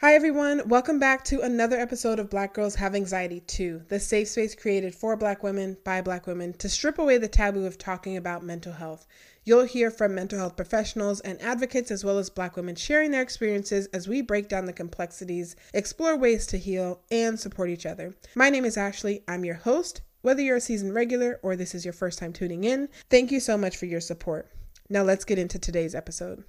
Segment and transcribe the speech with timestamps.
[0.00, 0.68] Hi, everyone.
[0.68, 4.94] Welcome back to another episode of Black Girls Have Anxiety Too, the safe space created
[4.94, 8.74] for Black women by Black women to strip away the taboo of talking about mental
[8.74, 9.08] health.
[9.42, 13.22] You'll hear from mental health professionals and advocates, as well as Black women sharing their
[13.22, 18.14] experiences as we break down the complexities, explore ways to heal, and support each other.
[18.36, 19.24] My name is Ashley.
[19.26, 20.02] I'm your host.
[20.22, 23.40] Whether you're a seasoned regular or this is your first time tuning in, thank you
[23.40, 24.48] so much for your support.
[24.88, 26.44] Now, let's get into today's episode.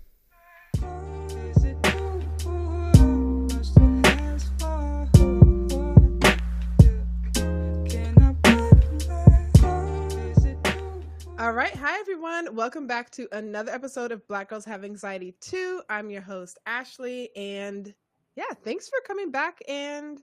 [11.40, 11.74] All right.
[11.74, 12.54] Hi, everyone.
[12.54, 15.82] Welcome back to another episode of Black Girls Have Anxiety Too.
[15.90, 17.30] I'm your host, Ashley.
[17.34, 17.94] And
[18.36, 20.20] yeah, thanks for coming back and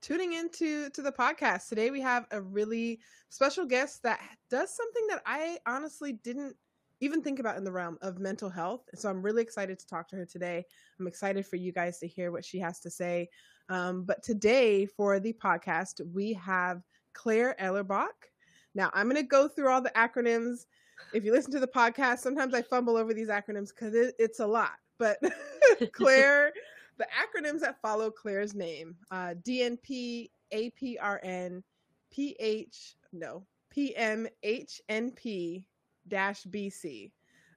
[0.00, 1.68] tuning into to the podcast.
[1.68, 6.54] Today we have a really special guest that does something that I honestly didn't
[7.00, 8.82] even think about in the realm of mental health.
[8.94, 10.64] So I'm really excited to talk to her today.
[11.00, 13.28] I'm excited for you guys to hear what she has to say.
[13.70, 18.29] Um, but today for the podcast, we have Claire Ellerbach.
[18.74, 20.66] Now, I'm going to go through all the acronyms.
[21.12, 24.40] If you listen to the podcast, sometimes I fumble over these acronyms because it, it's
[24.40, 24.72] a lot.
[24.98, 25.18] But
[25.92, 26.52] Claire,
[26.98, 31.62] the acronyms that follow Claire's name uh, DNP, APRN,
[32.10, 35.64] PH, no, PMHNP
[36.08, 37.12] dash BC.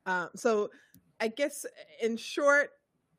[0.05, 0.69] Um, so
[1.19, 1.65] I guess
[2.01, 2.71] in short,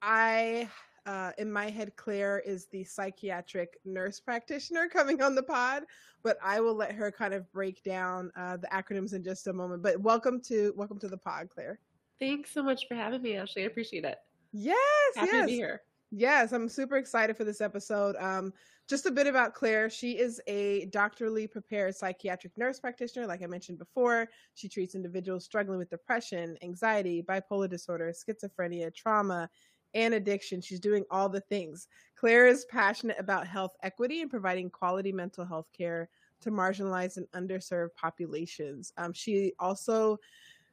[0.02, 0.68] I
[1.06, 5.84] uh, in my head, Claire is the psychiatric nurse practitioner coming on the pod,
[6.22, 9.52] but I will let her kind of break down uh, the acronyms in just a
[9.52, 9.83] moment.
[9.83, 11.78] But welcome to welcome to the pod, Claire.
[12.19, 13.62] Thanks so much for having me, Ashley.
[13.62, 14.19] I appreciate it.
[14.52, 14.78] Yes,
[15.16, 15.42] Happy yes.
[15.42, 15.83] to be here.
[16.11, 18.14] Yes, I'm super excited for this episode.
[18.20, 18.52] Um,
[18.89, 19.91] just a bit about Claire.
[19.91, 23.27] She is a doctorally prepared psychiatric nurse practitioner.
[23.27, 29.48] Like I mentioned before, she treats individuals struggling with depression, anxiety, bipolar disorder, schizophrenia, trauma,
[29.94, 30.60] and addiction.
[30.60, 31.88] She's doing all the things.
[32.16, 36.08] Claire is passionate about health equity and providing quality mental health care
[36.40, 38.92] to marginalized and underserved populations.
[38.96, 40.18] Um, she also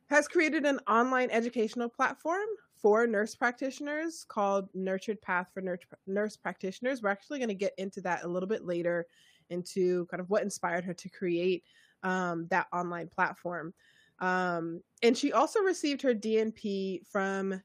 [0.10, 5.62] has created an online educational platform for nurse practitioners called Nurtured Path for
[6.08, 7.02] Nurse, Practitioners.
[7.02, 9.06] We're actually going to get into that a little bit later,
[9.50, 11.64] into kind of what inspired her to create
[12.04, 13.74] um, that online platform.
[14.20, 17.62] Um, and she also received her DNP from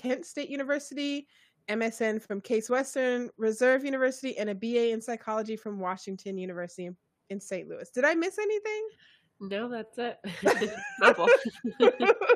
[0.00, 1.26] Kent State University,
[1.68, 6.88] MSN from Case Western Reserve University, and a BA in psychology from Washington University
[7.28, 7.68] in St.
[7.68, 7.90] Louis.
[7.90, 8.88] Did I miss anything?
[9.40, 10.18] No, that's it.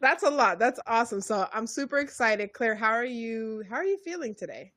[0.00, 0.58] That's a lot.
[0.58, 1.20] That's awesome.
[1.20, 2.52] So I'm super excited.
[2.52, 3.62] Claire, how are you?
[3.70, 4.72] How are you feeling today?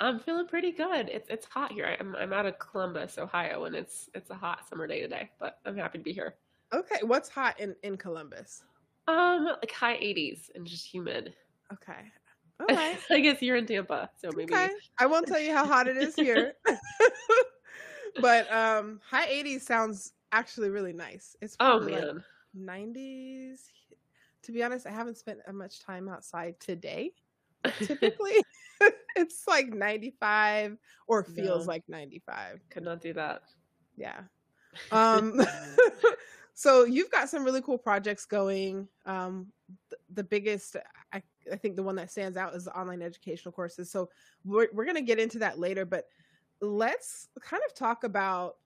[0.00, 1.08] I'm feeling pretty good.
[1.08, 1.96] It's it's hot here.
[1.98, 5.30] I'm I'm out of Columbus, Ohio, and it's it's a hot summer day today.
[5.38, 6.36] But I'm happy to be here.
[6.72, 8.62] Okay, what's hot in in Columbus?
[9.08, 11.34] Um, like high 80s and just humid.
[11.72, 12.12] Okay.
[12.60, 12.98] All right.
[13.10, 14.54] I guess you're in Tampa, so maybe.
[14.54, 14.70] Okay.
[14.98, 16.54] I won't tell you how hot it is here.
[18.20, 21.36] but um high 80s sounds actually really nice.
[21.40, 22.24] It's Oh probably like man.
[22.54, 23.62] 90s.
[24.44, 27.12] To be honest, I haven't spent much time outside today.
[27.80, 28.34] Typically,
[29.16, 30.78] it's like 95
[31.08, 32.60] or feels like 95.
[32.70, 33.42] Could not do that.
[33.96, 34.20] Yeah.
[34.92, 35.40] Um
[36.58, 38.88] so you've got some really cool projects going.
[39.04, 39.52] Um
[39.90, 40.76] th- the biggest
[41.12, 41.22] I,
[41.52, 43.90] I think the one that stands out is the online educational courses.
[43.90, 44.08] So
[44.44, 46.06] we're we're going to get into that later, but
[46.60, 48.56] let's kind of talk about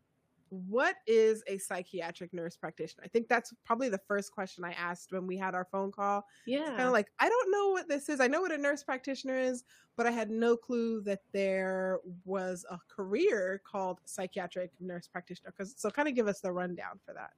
[0.50, 3.04] what is a psychiatric nurse practitioner?
[3.04, 6.24] I think that's probably the first question I asked when we had our phone call.
[6.44, 6.66] Yeah.
[6.66, 8.20] Kind of like, I don't know what this is.
[8.20, 9.62] I know what a nurse practitioner is,
[9.96, 15.52] but I had no clue that there was a career called psychiatric nurse practitioner.
[15.56, 17.30] Because so, kind of give us the rundown for that.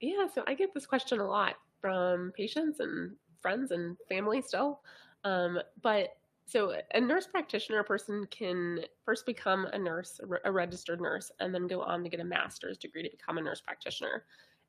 [0.00, 4.80] Yeah, so I get this question a lot from patients and friends and family still.
[5.24, 6.16] Um, but
[6.46, 11.66] so a nurse practitioner person can first become a nurse, a registered nurse, and then
[11.66, 14.26] go on to get a master's degree to become a nurse practitioner.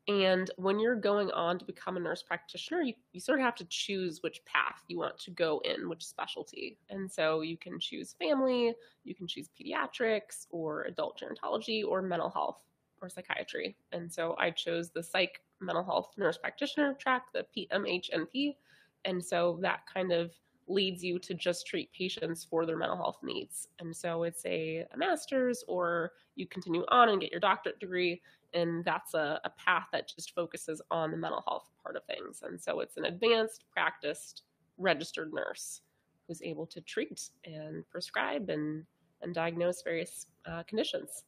[0.07, 3.55] And when you're going on to become a nurse practitioner, you, you sort of have
[3.55, 6.77] to choose which path you want to go in, which specialty.
[6.89, 8.73] And so you can choose family,
[9.03, 12.59] you can choose pediatrics or adult gerontology or mental health
[13.09, 13.75] psychiatry.
[13.91, 18.55] And so I chose the psych mental health nurse practitioner track, the PMHNP.
[19.05, 20.31] And so that kind of
[20.67, 23.67] leads you to just treat patients for their mental health needs.
[23.79, 28.21] And so it's a, a master's, or you continue on and get your doctorate degree.
[28.53, 32.41] And that's a, a path that just focuses on the mental health part of things.
[32.43, 34.43] And so it's an advanced, practiced,
[34.77, 35.81] registered nurse
[36.27, 38.85] who's able to treat and prescribe and,
[39.21, 41.25] and diagnose various uh, conditions.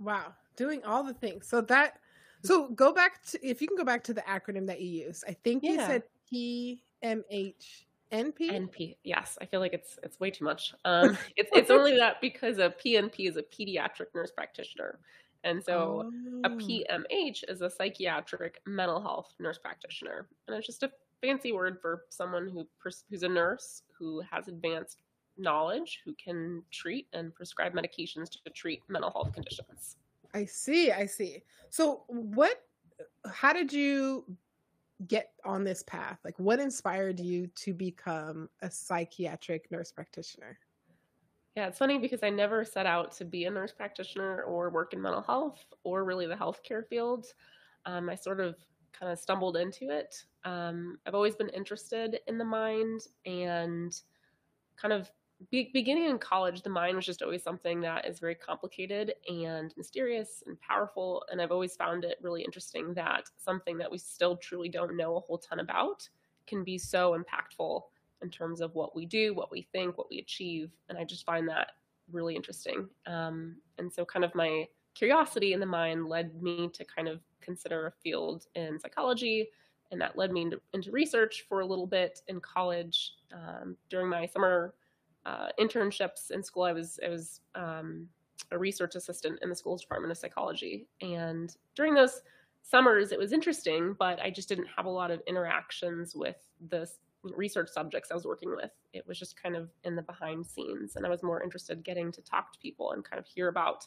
[0.00, 1.48] Wow, doing all the things.
[1.48, 1.98] So that
[2.44, 5.24] so go back to if you can go back to the acronym that you used.
[5.26, 8.50] I think you said PMH NP?
[8.50, 8.96] NP.
[9.04, 10.74] Yes, I feel like it's it's way too much.
[10.84, 14.98] Um, it's it's only that because a PNP is a pediatric nurse practitioner,
[15.44, 16.40] and so oh.
[16.44, 20.90] a PMH is a psychiatric mental health nurse practitioner, and it's just a
[21.20, 22.66] fancy word for someone who
[23.10, 25.02] who's a nurse who has advanced
[25.36, 29.96] knowledge who can treat and prescribe medications to treat mental health conditions.
[30.34, 30.92] I see.
[30.92, 31.42] I see.
[31.70, 32.62] So, what,
[33.30, 34.24] how did you
[35.06, 36.18] get on this path?
[36.24, 40.58] Like, what inspired you to become a psychiatric nurse practitioner?
[41.56, 44.92] Yeah, it's funny because I never set out to be a nurse practitioner or work
[44.92, 47.26] in mental health or really the healthcare field.
[47.84, 48.56] Um, I sort of
[48.92, 50.24] kind of stumbled into it.
[50.44, 53.92] Um, I've always been interested in the mind and
[54.76, 55.10] kind of
[55.50, 59.72] be- beginning in college, the mind was just always something that is very complicated and
[59.76, 61.24] mysterious and powerful.
[61.30, 65.16] And I've always found it really interesting that something that we still truly don't know
[65.16, 66.08] a whole ton about
[66.46, 67.82] can be so impactful
[68.22, 70.72] in terms of what we do, what we think, what we achieve.
[70.88, 71.72] And I just find that
[72.10, 72.88] really interesting.
[73.06, 77.20] Um, and so, kind of my curiosity in the mind led me to kind of
[77.40, 79.48] consider a field in psychology.
[79.90, 84.08] And that led me into, into research for a little bit in college um, during
[84.08, 84.74] my summer
[85.28, 86.62] uh, internships in school.
[86.62, 88.08] I was I was um,
[88.50, 92.22] a research assistant in the school's department of psychology, and during those
[92.62, 96.36] summers, it was interesting, but I just didn't have a lot of interactions with
[96.68, 96.88] the
[97.22, 98.70] research subjects I was working with.
[98.92, 102.10] It was just kind of in the behind scenes, and I was more interested getting
[102.12, 103.86] to talk to people and kind of hear about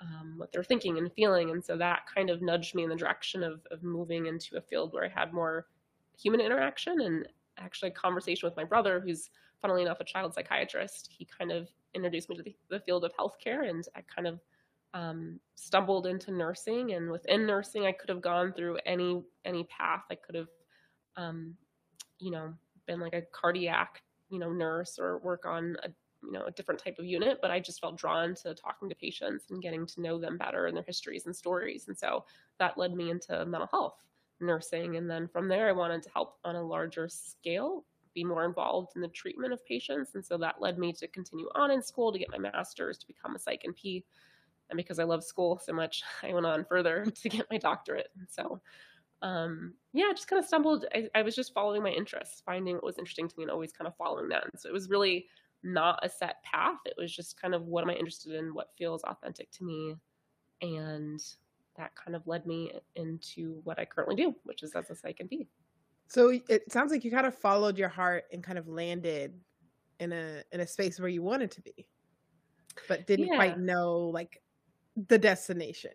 [0.00, 1.50] um, what they're thinking and feeling.
[1.50, 4.60] And so that kind of nudged me in the direction of, of moving into a
[4.60, 5.66] field where I had more
[6.18, 7.28] human interaction and
[7.58, 9.30] actually a conversation with my brother, who's
[9.60, 11.10] funnily enough, a child psychiatrist.
[11.16, 14.40] He kind of introduced me to the, the field of healthcare, and I kind of
[14.94, 16.92] um, stumbled into nursing.
[16.92, 20.04] And within nursing, I could have gone through any any path.
[20.10, 20.48] I could have,
[21.16, 21.56] um,
[22.18, 22.54] you know,
[22.86, 25.88] been like a cardiac, you know, nurse or work on a
[26.22, 27.38] you know a different type of unit.
[27.40, 30.66] But I just felt drawn to talking to patients and getting to know them better
[30.66, 31.88] and their histories and stories.
[31.88, 32.24] And so
[32.58, 34.02] that led me into mental health
[34.40, 34.96] nursing.
[34.96, 37.84] And then from there, I wanted to help on a larger scale
[38.14, 40.14] be more involved in the treatment of patients.
[40.14, 43.06] And so that led me to continue on in school to get my master's to
[43.06, 44.04] become a psych NP.
[44.68, 48.08] And because I love school so much, I went on further to get my doctorate.
[48.18, 48.60] And so,
[49.22, 50.86] um, yeah, I just kind of stumbled.
[50.94, 53.72] I, I was just following my interests, finding what was interesting to me, and always
[53.72, 54.44] kind of following that.
[54.44, 55.26] And so it was really
[55.62, 56.78] not a set path.
[56.86, 59.94] It was just kind of what am I interested in, what feels authentic to me.
[60.62, 61.20] And
[61.76, 65.18] that kind of led me into what I currently do, which is as a psych
[65.18, 65.46] NP.
[66.10, 69.32] So it sounds like you kind of followed your heart and kind of landed
[70.00, 71.86] in a in a space where you wanted to be,
[72.88, 73.36] but didn't yeah.
[73.36, 74.42] quite know like
[75.08, 75.92] the destination.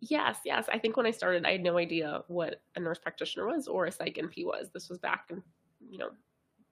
[0.00, 0.66] Yes, yes.
[0.72, 3.84] I think when I started, I had no idea what a nurse practitioner was or
[3.86, 4.70] a psych NP was.
[4.72, 5.42] This was back in,
[5.90, 6.10] you know,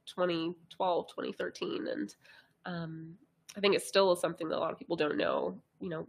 [0.06, 1.88] 2012, 2013.
[1.88, 2.14] And
[2.64, 3.14] um,
[3.56, 6.06] I think it still is something that a lot of people don't know, you know,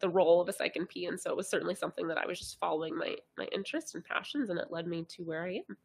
[0.00, 1.08] the role of a psych NP.
[1.08, 4.04] And so it was certainly something that I was just following my, my interests and
[4.04, 5.76] passions, and it led me to where I am.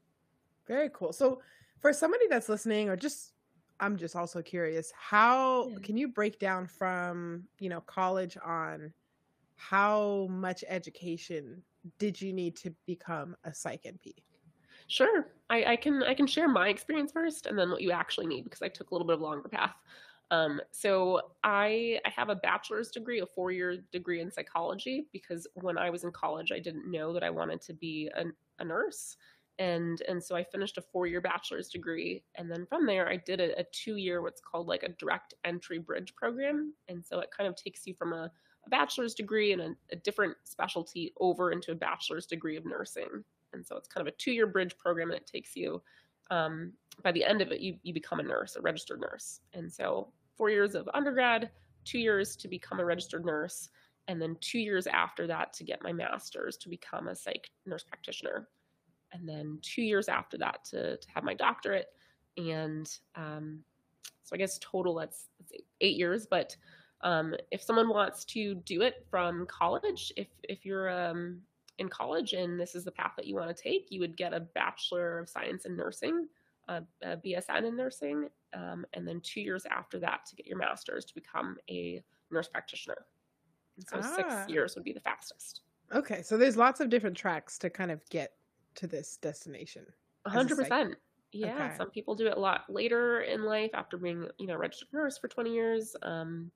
[0.68, 1.13] Very cool.
[1.13, 1.42] So,
[1.80, 3.34] for somebody that's listening, or just
[3.80, 5.78] I'm just also curious, how yeah.
[5.81, 8.94] can you break down from you know college on
[9.56, 11.62] how much education
[11.98, 14.13] did you need to become a psych NP?
[14.88, 18.28] Sure, I, I can I can share my experience first, and then what you actually
[18.28, 19.75] need because I took a little bit of a longer path.
[20.30, 25.48] Um, so I I have a bachelor's degree, a four year degree in psychology because
[25.56, 28.25] when I was in college, I didn't know that I wanted to be a,
[28.60, 29.18] a nurse
[29.60, 33.17] and and so I finished a four year bachelor's degree, and then from there I
[33.17, 37.20] did a, a two year what's called like a direct entry bridge program, and so
[37.20, 38.31] it kind of takes you from a,
[38.65, 43.24] a bachelor's degree and a, a, different specialty over into a bachelor's degree of nursing,
[43.53, 45.81] and so it's kind of a two year bridge program, and it takes you
[46.31, 46.72] um,
[47.03, 50.12] by the end of it you you become a nurse, a registered nurse, and so
[50.38, 51.51] four years of undergrad,
[51.84, 53.70] two years to become a registered nurse,
[54.08, 57.84] and then two years after that to get my master's to become a psych nurse
[57.84, 58.48] practitioner
[59.12, 61.88] and then two years after that to, to have my doctorate.
[62.38, 63.60] And um,
[64.24, 66.25] so I guess total that's, that's eight years.
[66.25, 66.56] But
[67.01, 71.41] um, if someone wants to do it from college, if if you're um,
[71.80, 74.34] in college and this is the path that you want to take, you would get
[74.34, 76.27] a Bachelor of Science in Nursing,
[76.68, 80.58] a, a BSN in nursing, um, and then two years after that to get your
[80.58, 83.06] master's to become a nurse practitioner.
[83.77, 84.15] And so ah.
[84.15, 85.62] six years would be the fastest.
[85.94, 88.34] Okay, so there's lots of different tracks to kind of get
[88.75, 89.86] to this destination.
[90.25, 90.96] hundred percent.
[91.34, 91.78] Yeah, okay.
[91.78, 95.18] some people do it a lot later in life after being, you know, registered nurse
[95.18, 95.96] for 20 years.
[96.01, 96.51] Um,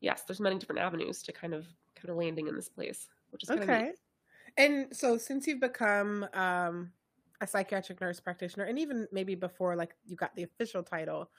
[0.00, 3.42] yes, there's many different avenues to kind of kind of landing in this place, which
[3.44, 3.92] is okay.
[4.58, 6.92] And so, since you've become um,
[7.40, 11.30] a psychiatric nurse practitioner, and even maybe before like you got the official title,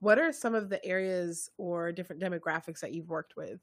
[0.00, 3.60] what are some of the areas or different demographics that you've worked with?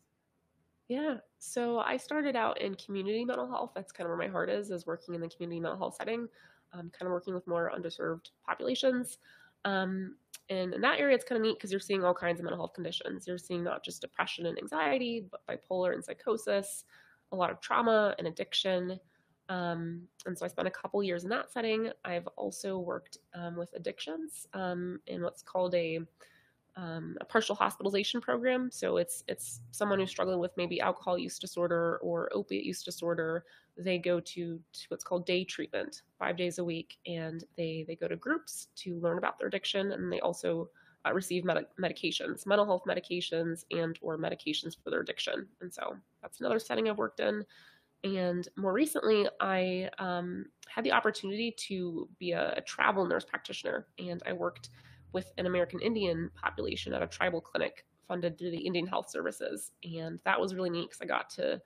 [0.94, 1.16] Yeah.
[1.40, 3.72] So I started out in community mental health.
[3.74, 6.28] That's kind of where my heart is, is working in the community mental health setting,
[6.72, 9.18] um, kind of working with more underserved populations.
[9.66, 10.18] Um,
[10.52, 12.60] and in that area, it's kind of neat because you're seeing all kinds of mental
[12.60, 13.28] health conditions.
[13.28, 16.84] You're seeing not just depression and anxiety, but bipolar and psychosis,
[17.32, 19.00] a lot of trauma and addiction.
[19.50, 21.90] Um, and so I spent a couple years in that setting.
[22.06, 26.02] I've also worked um, with addictions um, in what's called a
[26.76, 28.70] um, a partial hospitalization program.
[28.72, 33.46] So it's it's someone who's struggling with maybe alcohol use disorder or opiate use disorder.
[33.78, 37.96] They go to, to what's called day treatment, five days a week, and they they
[37.96, 40.70] go to groups to learn about their addiction, and they also
[41.06, 45.48] uh, receive med- medications, mental health medications, and or medications for their addiction.
[45.62, 47.44] And so that's another setting I've worked in.
[48.04, 53.88] And more recently, I um, had the opportunity to be a, a travel nurse practitioner,
[53.98, 54.70] and I worked
[55.14, 59.72] with an American Indian population at a tribal clinic funded through the Indian Health Services.
[59.84, 61.62] And that was really neat because I got to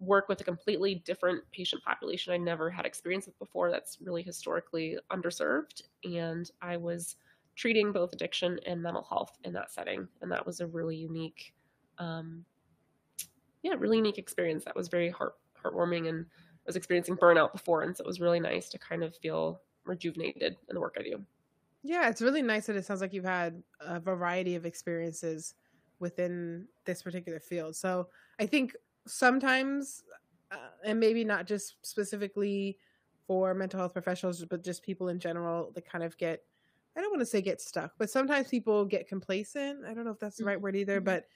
[0.00, 4.22] work with a completely different patient population I never had experience with before that's really
[4.22, 5.82] historically underserved.
[6.04, 7.16] And I was
[7.54, 10.08] treating both addiction and mental health in that setting.
[10.22, 11.52] And that was a really unique,
[11.98, 12.44] um,
[13.62, 14.64] yeah, really unique experience.
[14.64, 17.82] That was very heart heartwarming and I was experiencing burnout before.
[17.82, 21.02] And so it was really nice to kind of feel rejuvenated in the work I
[21.02, 21.24] do.
[21.82, 25.54] Yeah, it's really nice that it sounds like you've had a variety of experiences
[25.98, 27.76] within this particular field.
[27.76, 30.02] So I think sometimes,
[30.50, 32.78] uh, and maybe not just specifically
[33.26, 36.44] for mental health professionals, but just people in general, that kind of get,
[36.96, 39.84] I don't want to say get stuck, but sometimes people get complacent.
[39.86, 41.00] I don't know if that's the right word either, Mhm.
[41.00, 41.26] but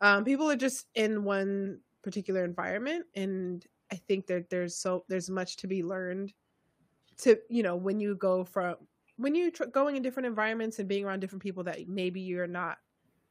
[0.00, 3.06] um, people are just in one particular environment.
[3.14, 6.32] And I think that there's so, there's much to be learned
[7.18, 8.76] to, you know, when you go from,
[9.16, 12.46] when you tr- going in different environments and being around different people that maybe you're
[12.46, 12.78] not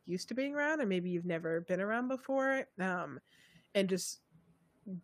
[0.06, 3.20] used to being around or maybe you've never been around before um,
[3.76, 4.22] and just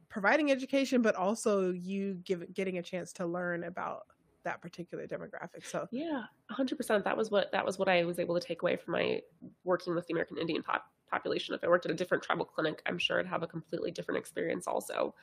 [0.09, 4.03] providing education but also you give getting a chance to learn about
[4.43, 7.03] that particular demographic so Yeah, 100%.
[7.03, 9.21] That was what that was what I was able to take away from my
[9.65, 11.53] working with the American Indian pop, population.
[11.53, 14.19] If I worked at a different tribal clinic, I'm sure I'd have a completely different
[14.19, 15.13] experience also.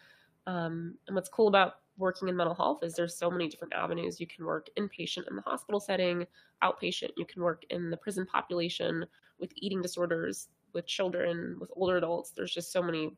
[0.47, 4.21] Um, and what's cool about working in mental health is there's so many different avenues.
[4.21, 6.27] You can work inpatient in the hospital setting,
[6.63, 7.11] outpatient.
[7.17, 9.07] You can work in the prison population
[9.39, 12.31] with eating disorders, with children, with older adults.
[12.31, 13.17] There's just so many,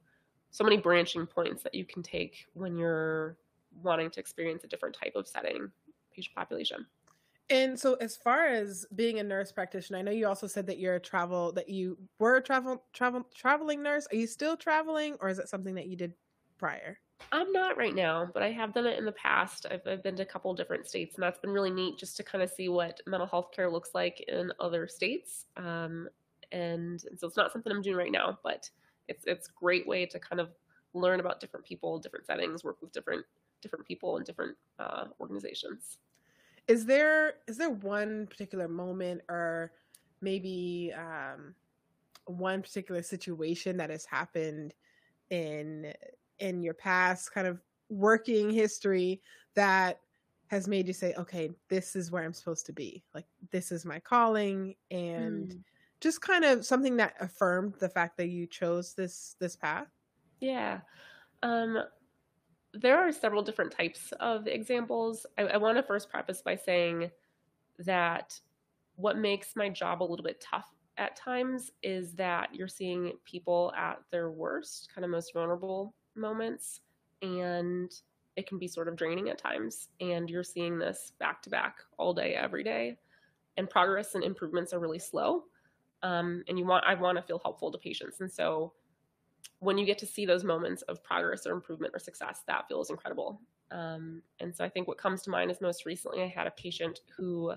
[0.51, 3.37] so many branching points that you can take when you're
[3.83, 5.71] wanting to experience a different type of setting,
[6.15, 6.87] patient population.
[7.49, 10.79] and so as far as being a nurse practitioner i know you also said that
[10.79, 15.15] you're a travel that you were a travel travel traveling nurse are you still traveling
[15.21, 16.13] or is it something that you did
[16.59, 16.99] prior
[17.33, 19.67] I'm not right now, but I have done it in the past.
[19.71, 22.23] I've, I've been to a couple different states, and that's been really neat just to
[22.23, 25.47] kind of see what mental health care looks like in other states.
[25.57, 26.09] Um,
[26.53, 28.71] and, and so it's not something I'm doing right now, but
[29.09, 30.51] it's it's great way to kind of
[30.95, 33.25] learn about different people, different settings, work with different
[33.63, 35.99] different people and different uh, organizations.
[36.69, 39.73] is there is there one particular moment or
[40.21, 41.55] maybe um
[42.27, 44.75] one particular situation that has happened
[45.31, 45.93] in
[46.39, 49.21] in your past kind of working history
[49.55, 50.01] that
[50.49, 53.85] has made you say okay this is where i'm supposed to be like this is
[53.85, 55.63] my calling and Mm.
[56.01, 59.89] just kind of something that affirmed the fact that you chose this this path
[60.41, 60.81] Yeah.
[61.43, 61.83] Um,
[62.75, 65.25] there are several different types of examples.
[65.39, 67.11] I, I want to first preface by saying
[67.79, 68.39] that
[68.97, 73.73] what makes my job a little bit tough at times is that you're seeing people
[73.77, 76.81] at their worst, kind of most vulnerable moments,
[77.23, 77.93] and
[78.37, 79.89] it can be sort of draining at times.
[80.01, 82.99] And you're seeing this back to back all day, every day,
[83.57, 85.45] and progress and improvements are really slow.
[86.03, 88.73] Um, and you want, I want to feel helpful to patients, and so
[89.61, 92.91] when you get to see those moments of progress or improvement or success, that feels
[92.91, 93.41] incredible.
[93.71, 96.53] Um, and so I think what comes to mind is most recently I had a
[96.53, 97.55] patient who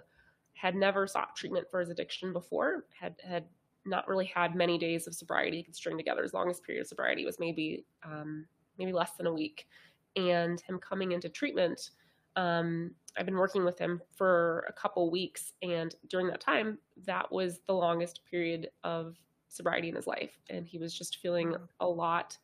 [0.54, 3.46] had never sought treatment for his addiction before, had had
[3.86, 6.24] not really had many days of sobriety he could string together.
[6.24, 8.46] His longest period of sobriety was maybe um,
[8.78, 9.68] maybe less than a week,
[10.16, 11.92] and him coming into treatment.
[12.36, 17.32] Um, I've been working with him for a couple weeks, and during that time, that
[17.32, 19.16] was the longest period of
[19.50, 22.38] sobriety in his life and he was just feeling a lot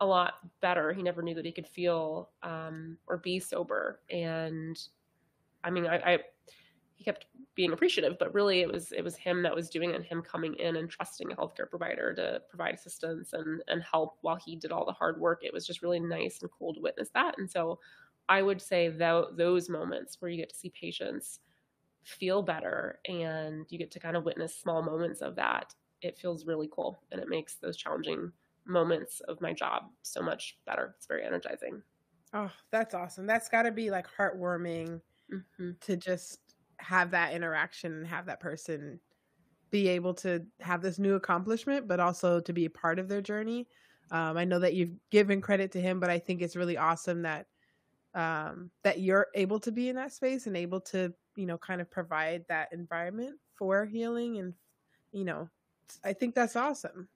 [0.00, 4.88] a lot better he never knew that he could feel um, or be sober and
[5.64, 6.18] i mean I, I
[6.94, 9.96] he kept being appreciative but really it was it was him that was doing it
[9.96, 14.18] and him coming in and trusting a healthcare provider to provide assistance and and help
[14.22, 16.80] while he did all the hard work it was just really nice and cool to
[16.80, 17.78] witness that and so
[18.28, 21.40] I would say that those moments where you get to see patients
[22.02, 26.46] feel better and you get to kind of witness small moments of that, it feels
[26.46, 28.32] really cool and it makes those challenging
[28.66, 30.94] moments of my job so much better.
[30.96, 31.82] It's very energizing.
[32.32, 33.26] Oh, that's awesome.
[33.26, 35.00] That's got to be like heartwarming
[35.32, 35.70] mm-hmm.
[35.80, 36.40] to just
[36.84, 39.00] have that interaction and have that person
[39.70, 43.22] be able to have this new accomplishment, but also to be a part of their
[43.22, 43.68] journey.
[44.10, 47.22] Um, I know that you've given credit to him, but I think it's really awesome
[47.22, 47.48] that
[48.14, 51.80] um, that you're able to be in that space and able to, you know, kind
[51.80, 54.38] of provide that environment for healing.
[54.38, 54.54] And,
[55.12, 55.50] you know,
[56.04, 57.08] I think that's awesome.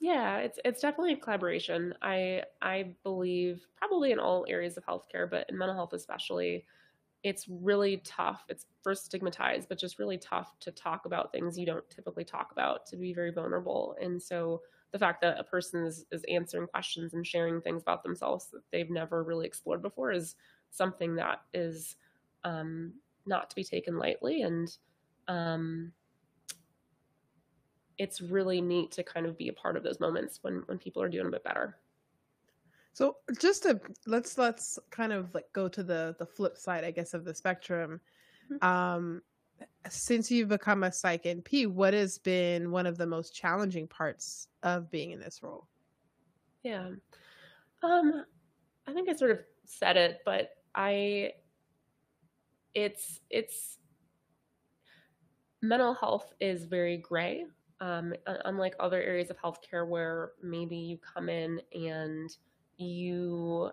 [0.00, 1.94] Yeah, it's it's definitely a collaboration.
[2.02, 6.66] I I believe probably in all areas of healthcare, but in mental health especially,
[7.24, 8.44] it's really tough.
[8.48, 12.50] It's first stigmatized, but just really tough to talk about things you don't typically talk
[12.52, 13.96] about, to be very vulnerable.
[14.00, 18.02] And so the fact that a person is, is answering questions and sharing things about
[18.02, 20.34] themselves that they've never really explored before is
[20.70, 21.96] something that is
[22.44, 22.92] um,
[23.24, 24.42] not to be taken lightly.
[24.42, 24.76] And
[25.28, 25.92] um,
[27.98, 31.02] it's really neat to kind of be a part of those moments when when people
[31.02, 31.78] are doing a bit better.
[32.92, 36.90] So just to let's let's kind of like go to the the flip side, I
[36.90, 38.00] guess, of the spectrum.
[38.50, 38.66] Mm-hmm.
[38.66, 39.22] Um,
[39.88, 44.48] since you've become a psych NP, what has been one of the most challenging parts
[44.62, 45.66] of being in this role?
[46.62, 46.90] Yeah,
[47.82, 48.24] um,
[48.86, 51.32] I think I sort of said it, but I,
[52.74, 53.78] it's it's
[55.62, 57.46] mental health is very gray.
[57.80, 62.30] Um, unlike other areas of healthcare where maybe you come in and
[62.82, 63.70] you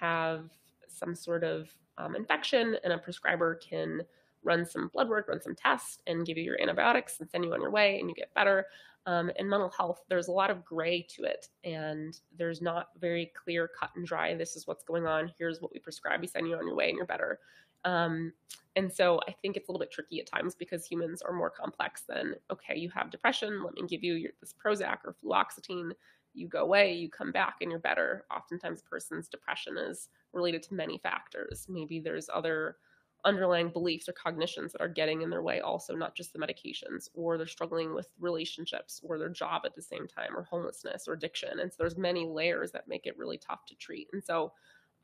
[0.00, 0.50] have
[0.88, 4.02] some sort of um, infection and a prescriber can
[4.42, 7.52] run some blood work, run some tests, and give you your antibiotics and send you
[7.52, 8.66] on your way and you get better.
[9.06, 13.32] Um, in mental health, there's a lot of gray to it, and there's not very
[13.42, 14.34] clear, cut and dry.
[14.34, 15.32] This is what's going on.
[15.38, 16.20] Here's what we prescribe.
[16.20, 17.38] We send you on your way, and you're better.
[17.86, 18.32] Um,
[18.76, 21.50] and so I think it's a little bit tricky at times because humans are more
[21.50, 23.64] complex than okay, you have depression.
[23.64, 25.92] Let me give you your, this Prozac or fluoxetine
[26.34, 28.24] you go away, you come back, and you're better.
[28.34, 31.66] Oftentimes, person's depression is related to many factors.
[31.68, 32.76] Maybe there's other
[33.24, 37.08] underlying beliefs or cognitions that are getting in their way, also, not just the medications,
[37.14, 41.12] or they're struggling with relationships or their job at the same time, or homelessness or
[41.14, 41.60] addiction.
[41.60, 44.08] And so, there's many layers that make it really tough to treat.
[44.12, 44.52] And so,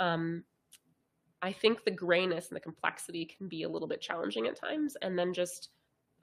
[0.00, 0.44] um,
[1.42, 4.96] I think the grayness and the complexity can be a little bit challenging at times.
[5.02, 5.70] And then just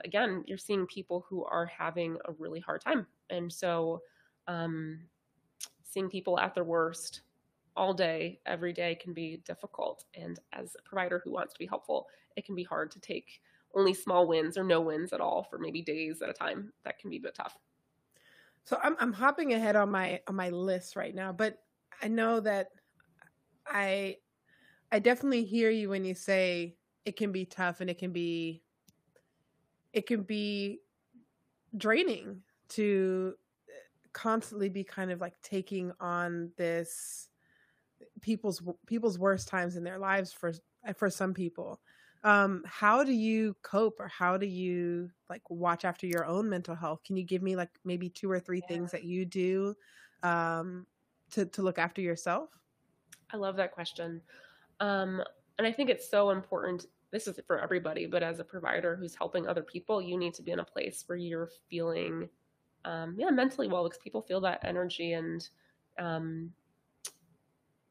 [0.04, 3.08] again, you're seeing people who are having a really hard time.
[3.30, 4.02] And so
[4.48, 5.00] um,
[5.84, 7.22] seeing people at their worst
[7.76, 10.06] all day, every day can be difficult.
[10.14, 13.42] And as a provider who wants to be helpful, it can be hard to take
[13.76, 16.72] only small wins or no wins at all for maybe days at a time.
[16.84, 17.58] That can be a bit tough.
[18.66, 21.60] So I'm I'm hopping ahead on my on my list right now, but
[22.02, 22.70] I know that
[23.68, 24.18] I
[24.92, 26.76] I definitely hear you when you say
[27.06, 28.64] it can be tough and it can be
[29.92, 30.80] it can be
[31.76, 33.36] draining to
[34.14, 37.30] constantly be kind of like taking on this
[38.22, 40.54] people's people's worst times in their lives for
[40.96, 41.82] for some people.
[42.24, 46.76] Um how do you cope or how do you like watch after your own mental
[46.76, 47.04] health?
[47.04, 48.68] Can you give me like maybe two or three yeah.
[48.68, 49.76] things that you do
[50.22, 50.86] um
[51.32, 52.50] to to look after yourself?
[53.32, 54.22] I love that question.
[54.80, 55.24] Um
[55.58, 59.16] and i think it's so important this is for everybody but as a provider who's
[59.16, 62.28] helping other people you need to be in a place where you're feeling
[62.86, 65.48] um, yeah, mentally well because people feel that energy and
[66.00, 66.52] um,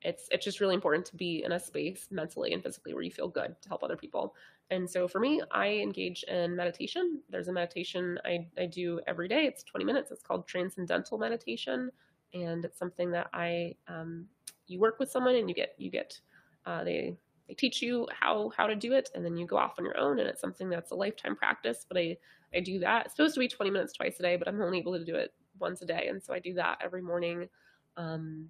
[0.03, 3.11] it's it's just really important to be in a space mentally and physically where you
[3.11, 4.35] feel good to help other people.
[4.71, 7.21] And so for me, I engage in meditation.
[7.29, 9.45] There's a meditation I, I do every day.
[9.45, 10.11] It's 20 minutes.
[10.11, 11.91] It's called transcendental meditation,
[12.33, 14.27] and it's something that I um,
[14.67, 16.19] you work with someone and you get you get
[16.67, 17.17] uh, they
[17.55, 20.19] teach you how how to do it and then you go off on your own
[20.19, 22.17] and it's something that's a lifetime practice but i
[22.55, 23.07] i do that.
[23.07, 25.15] It's supposed to be 20 minutes twice a day but i'm only able to do
[25.15, 27.49] it once a day and so i do that every morning.
[27.97, 28.49] Um,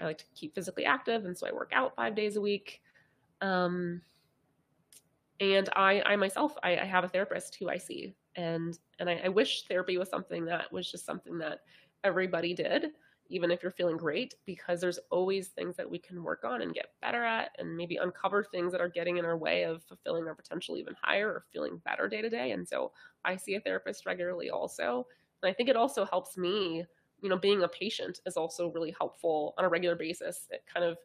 [0.00, 2.80] i like to keep physically active and so i work out five days a week.
[3.40, 4.00] Um,
[5.40, 9.22] and i i myself I, I, have a therapist who i see and and I,
[9.24, 11.60] I wish therapy was something that was just something that
[12.04, 12.92] everybody did
[13.32, 16.74] even if you're feeling great, because there's always things that we can work on and
[16.74, 20.26] get better at, and maybe uncover things that are getting in our way of fulfilling
[20.28, 22.50] our potential even higher or feeling better day to day.
[22.52, 22.92] And so
[23.24, 25.06] I see a therapist regularly also.
[25.42, 26.84] And I think it also helps me,
[27.22, 30.46] you know, being a patient is also really helpful on a regular basis.
[30.50, 30.98] It kind of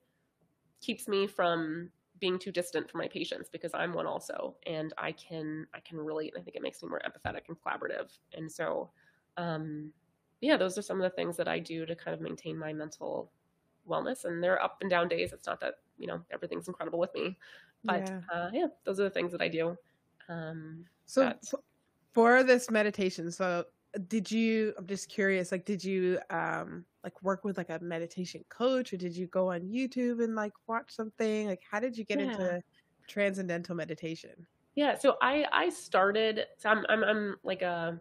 [0.81, 5.11] keeps me from being too distant from my patients because I'm one also and I
[5.11, 8.09] can I can relate and I think it makes me more empathetic and collaborative.
[8.33, 8.91] And so
[9.37, 9.93] um
[10.41, 12.73] yeah, those are some of the things that I do to kind of maintain my
[12.73, 13.31] mental
[13.87, 14.25] wellness.
[14.25, 15.33] And there are up and down days.
[15.33, 17.37] It's not that you know everything's incredible with me.
[17.83, 18.21] But Yeah.
[18.31, 19.77] uh, yeah, those are the things that I do.
[20.29, 21.43] Um, So that
[22.13, 23.65] for this meditation, so
[24.07, 28.43] did you I'm just curious, like did you um like work with like a meditation
[28.49, 31.47] coach or did you go on YouTube and like watch something?
[31.47, 32.31] Like how did you get yeah.
[32.31, 32.61] into
[33.07, 34.45] transcendental meditation?
[34.75, 37.99] Yeah, so I I started so I'm I'm I'm like a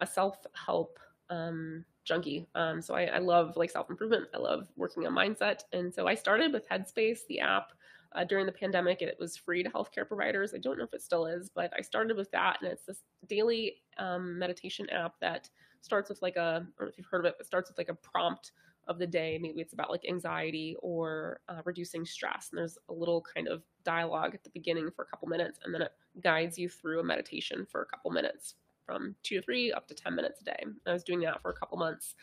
[0.00, 0.98] a self-help
[1.30, 2.48] um junkie.
[2.54, 4.28] Um so I, I love like self-improvement.
[4.34, 5.60] I love working on mindset.
[5.72, 7.72] And so I started with Headspace, the app,
[8.14, 9.02] uh, during the pandemic.
[9.02, 10.54] It was free to healthcare providers.
[10.54, 13.02] I don't know if it still is, but I started with that and it's this
[13.28, 15.48] daily um, meditation app that
[15.80, 17.78] starts with like a I don't know if you've heard of it, but starts with
[17.78, 18.52] like a prompt
[18.88, 19.38] of the day.
[19.40, 22.48] Maybe it's about like anxiety or uh, reducing stress.
[22.50, 25.74] And there's a little kind of dialogue at the beginning for a couple minutes, and
[25.74, 28.54] then it guides you through a meditation for a couple minutes
[28.88, 30.64] from two to three up to 10 minutes a day.
[30.86, 32.14] I was doing that for a couple months.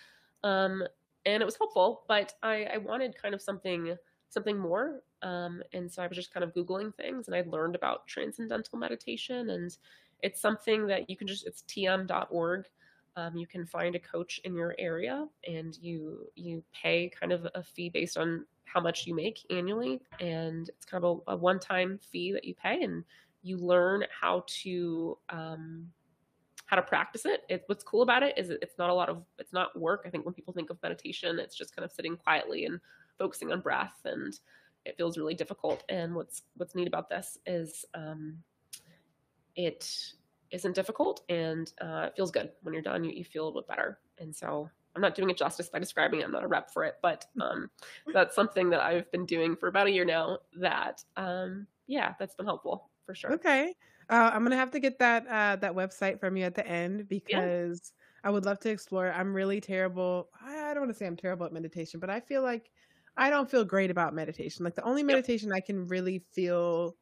[0.43, 0.83] Um,
[1.27, 3.95] and it was helpful, but I, I wanted kind of something
[4.29, 5.01] something more.
[5.21, 8.77] Um, and so I was just kind of Googling things and I learned about transcendental
[8.77, 9.51] meditation.
[9.51, 9.75] And
[10.23, 12.65] it's something that you can just, it's tm.org.
[13.15, 17.47] Um, you can find a coach in your area and you you pay kind of
[17.55, 21.35] a fee based on how much you make annually and it's kind of a, a
[21.37, 23.05] one-time fee that you pay and
[23.41, 25.87] you learn how to um,
[26.65, 27.43] how to practice it.
[27.49, 27.63] it.
[27.67, 30.03] What's cool about it is it's not a lot of it's not work.
[30.05, 32.79] I think when people think of meditation, it's just kind of sitting quietly and
[33.17, 34.37] focusing on breath, and
[34.85, 35.83] it feels really difficult.
[35.89, 38.37] And what's what's neat about this is um,
[39.55, 39.89] it
[40.51, 43.03] isn't difficult and uh, it feels good when you're done.
[43.03, 44.69] You, you feel a little bit better, and so.
[44.95, 46.23] I'm not doing it justice by describing it.
[46.23, 47.69] I'm not a rep for it, but um,
[48.13, 50.37] that's something that I've been doing for about a year now.
[50.55, 53.33] That, um, yeah, that's been helpful for sure.
[53.33, 53.75] Okay.
[54.09, 57.07] Uh, I'm gonna have to get that uh, that website from you at the end
[57.27, 57.45] Yeah.
[57.47, 57.91] because
[58.23, 59.11] I would love to explore.
[59.11, 60.29] I'm really terrible.
[60.39, 62.71] I, I don't want to say I'm terrible at meditation, but I feel like
[63.17, 64.63] I don't feel great about meditation.
[64.63, 65.19] Like the only Yep.
[65.19, 66.97] meditation I can really feel,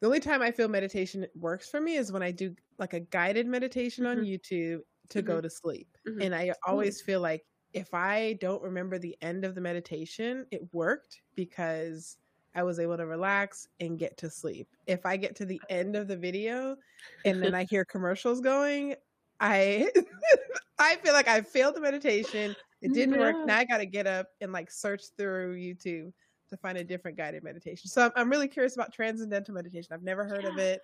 [0.00, 3.00] the only time I feel meditation works for me is when I do like a
[3.00, 5.98] guided meditation on hmm YouTube to go hmm to sleep.
[6.06, 6.92] hmm And I Ooh.
[6.92, 12.16] always feel like if I don't remember the end of the meditation, it worked because
[12.58, 14.66] I was able to relax and get to sleep.
[14.88, 16.76] If I get to the end of the video
[17.24, 18.96] and then I hear commercials going,
[19.38, 19.88] I
[20.80, 22.56] I feel like I failed the meditation.
[22.82, 23.36] It didn't work.
[23.46, 26.12] Now I got to get up and like search through YouTube
[26.50, 27.88] to find a different guided meditation.
[27.88, 29.92] So I'm, I'm really curious about transcendental meditation.
[29.92, 30.80] I've never heard of it.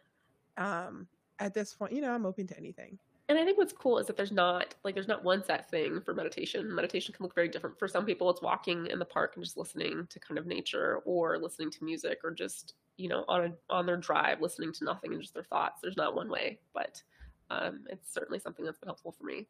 [0.56, 1.08] Um,
[1.40, 3.00] at this point, you know, I'm open to anything.
[3.28, 6.00] And I think what's cool is that there's not like there's not one set thing
[6.02, 6.74] for meditation.
[6.74, 7.78] Meditation can look very different.
[7.78, 10.98] For some people, it's walking in the park and just listening to kind of nature,
[11.06, 14.84] or listening to music, or just you know on a, on their drive listening to
[14.84, 15.80] nothing and just their thoughts.
[15.82, 17.02] There's not one way, but
[17.50, 19.46] um, it's certainly something that's been helpful for me.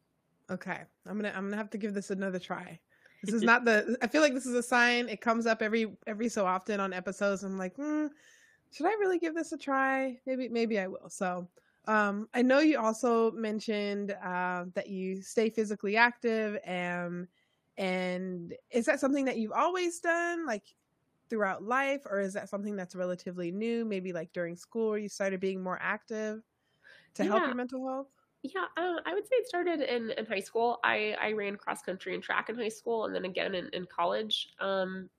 [0.49, 2.79] Okay, I'm gonna I'm gonna have to give this another try.
[3.23, 3.97] This is not the.
[4.01, 5.09] I feel like this is a sign.
[5.09, 7.43] It comes up every every so often on episodes.
[7.43, 8.07] I'm like, hmm,
[8.71, 10.17] should I really give this a try?
[10.25, 11.09] Maybe maybe I will.
[11.09, 11.47] So,
[11.87, 17.27] um, I know you also mentioned uh, that you stay physically active, and
[17.77, 20.63] and is that something that you've always done, like
[21.29, 23.85] throughout life, or is that something that's relatively new?
[23.85, 26.41] Maybe like during school, you started being more active
[27.15, 28.07] to help your mental health.
[28.43, 28.65] yeah.
[28.77, 30.79] Uh, I would say it started in in high school.
[30.83, 33.85] I I ran cross country and track in high school, and then again in in
[33.85, 34.49] college.
[34.59, 35.09] Um,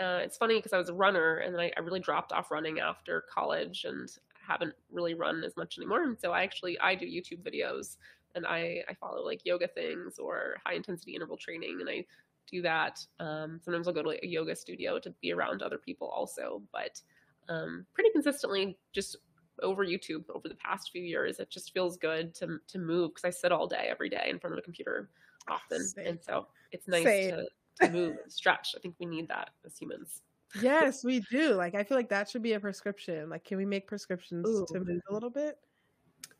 [0.00, 2.50] uh, it's funny because I was a runner and then I, I really dropped off
[2.50, 4.10] running after college and
[4.46, 6.04] haven't really run as much anymore.
[6.04, 7.96] And so I actually I do YouTube videos
[8.34, 12.04] and I I follow like yoga things or high intensity interval training and I
[12.50, 13.04] do that.
[13.20, 16.62] Um, sometimes I'll go to like a yoga studio to be around other people also,
[16.72, 17.00] but
[17.48, 19.16] um, pretty consistently just
[19.62, 21.38] over YouTube over the past few years.
[21.38, 24.38] It just feels good to to move because I sit all day every day in
[24.38, 25.08] front of a computer
[25.48, 26.06] often, Same.
[26.06, 27.30] and so it's nice Same.
[27.30, 27.46] to
[27.80, 28.74] to move and stretch.
[28.76, 30.22] I think we need that as humans.
[30.60, 31.54] Yes, we do.
[31.54, 33.30] Like, I feel like that should be a prescription.
[33.30, 34.66] Like, can we make prescriptions Ooh.
[34.72, 35.58] to move a little bit?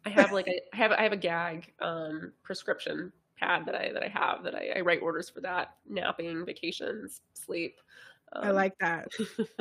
[0.05, 3.92] I have like a, I have I have a gag um, prescription pad that I
[3.92, 7.77] that I have that I, I write orders for that napping, vacations, sleep.
[8.35, 9.09] Um, I like that.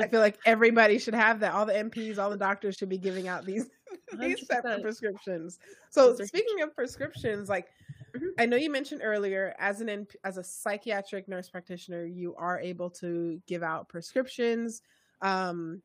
[0.00, 1.52] I feel like everybody should have that.
[1.52, 3.70] All the NPs, all the doctors should be giving out these
[4.18, 4.82] these type of 100%.
[4.82, 5.58] prescriptions.
[5.90, 7.68] So, Those are speaking of prescriptions, like
[8.14, 8.34] Mhm.
[8.38, 12.90] I know you mentioned earlier, as an as a psychiatric nurse practitioner, you are able
[12.90, 14.82] to give out prescriptions.
[15.20, 15.82] Um,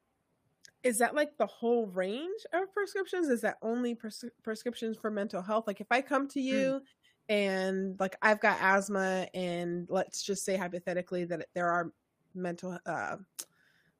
[0.84, 3.28] is that like the whole range of prescriptions?
[3.30, 5.66] Is that only pres- prescriptions for mental health?
[5.68, 6.76] Like if I come to Mm.
[6.76, 6.82] you
[7.30, 11.92] and like I've got asthma and let's just say hypothetically that there are
[12.36, 13.18] mental uh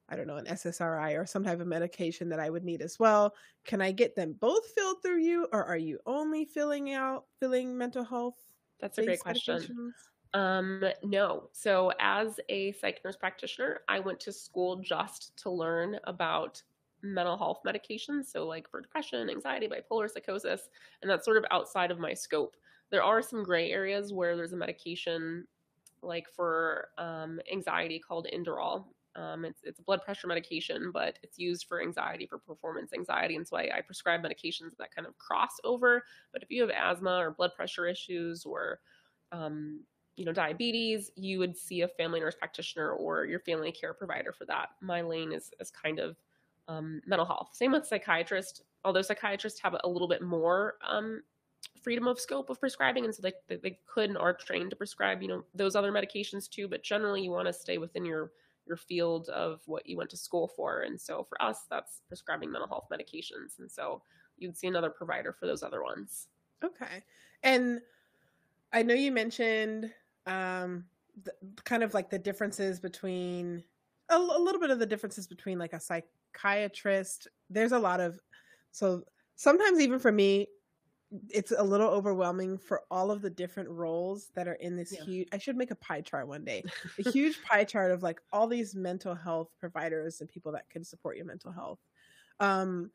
[0.08, 2.98] I don't know, an SSRI or some type of medication that I would need as
[2.98, 3.34] well.
[3.64, 7.76] Can I get them both filled through you or are you only filling out filling
[7.76, 8.36] mental health
[8.80, 9.92] That's a great question.
[10.34, 11.48] Um, no.
[11.52, 16.62] So as a psych nurse practitioner, I went to school just to learn about
[17.02, 18.26] mental health medications.
[18.26, 20.68] So like for depression, anxiety, bipolar psychosis,
[21.02, 22.56] and that's sort of outside of my scope.
[22.90, 25.46] There are some gray areas where there's a medication
[26.02, 28.86] like for um, anxiety called Inderal.
[29.18, 33.34] Um, it's, it's a blood pressure medication, but it's used for anxiety, for performance anxiety.
[33.36, 36.04] And so I, I prescribe medications that kind of cross over.
[36.32, 38.78] But if you have asthma or blood pressure issues or
[39.32, 39.80] um,
[40.18, 44.32] you know diabetes you would see a family nurse practitioner or your family care provider
[44.32, 46.16] for that my lane is, is kind of
[46.66, 51.22] um, mental health same with psychiatrist although psychiatrists have a little bit more um,
[51.80, 55.22] freedom of scope of prescribing and so they, they, could and are trained to prescribe
[55.22, 58.32] you know those other medications too but generally you want to stay within your
[58.68, 60.82] your field of what you went to school for.
[60.82, 63.58] And so for us that's prescribing mental health medications.
[63.58, 64.02] And so
[64.36, 66.28] you'd see another provider for those other ones.
[66.64, 67.02] Okay.
[67.42, 67.80] And
[68.70, 69.90] i know you mentioned
[70.26, 70.84] um
[71.24, 71.32] the,
[71.64, 73.64] kind of like the differences between
[74.10, 77.28] a, a little bit of the differences between like a psychiatrist.
[77.50, 78.20] There's a lot of
[78.70, 79.02] so
[79.36, 80.48] sometimes even for me
[81.30, 85.04] it's a little overwhelming for all of the different roles that are in this yeah.
[85.04, 86.62] huge i should make a pie chart one day
[87.04, 90.84] a huge pie chart of like all these mental health providers and people that can
[90.84, 91.78] support your mental health
[92.40, 92.90] um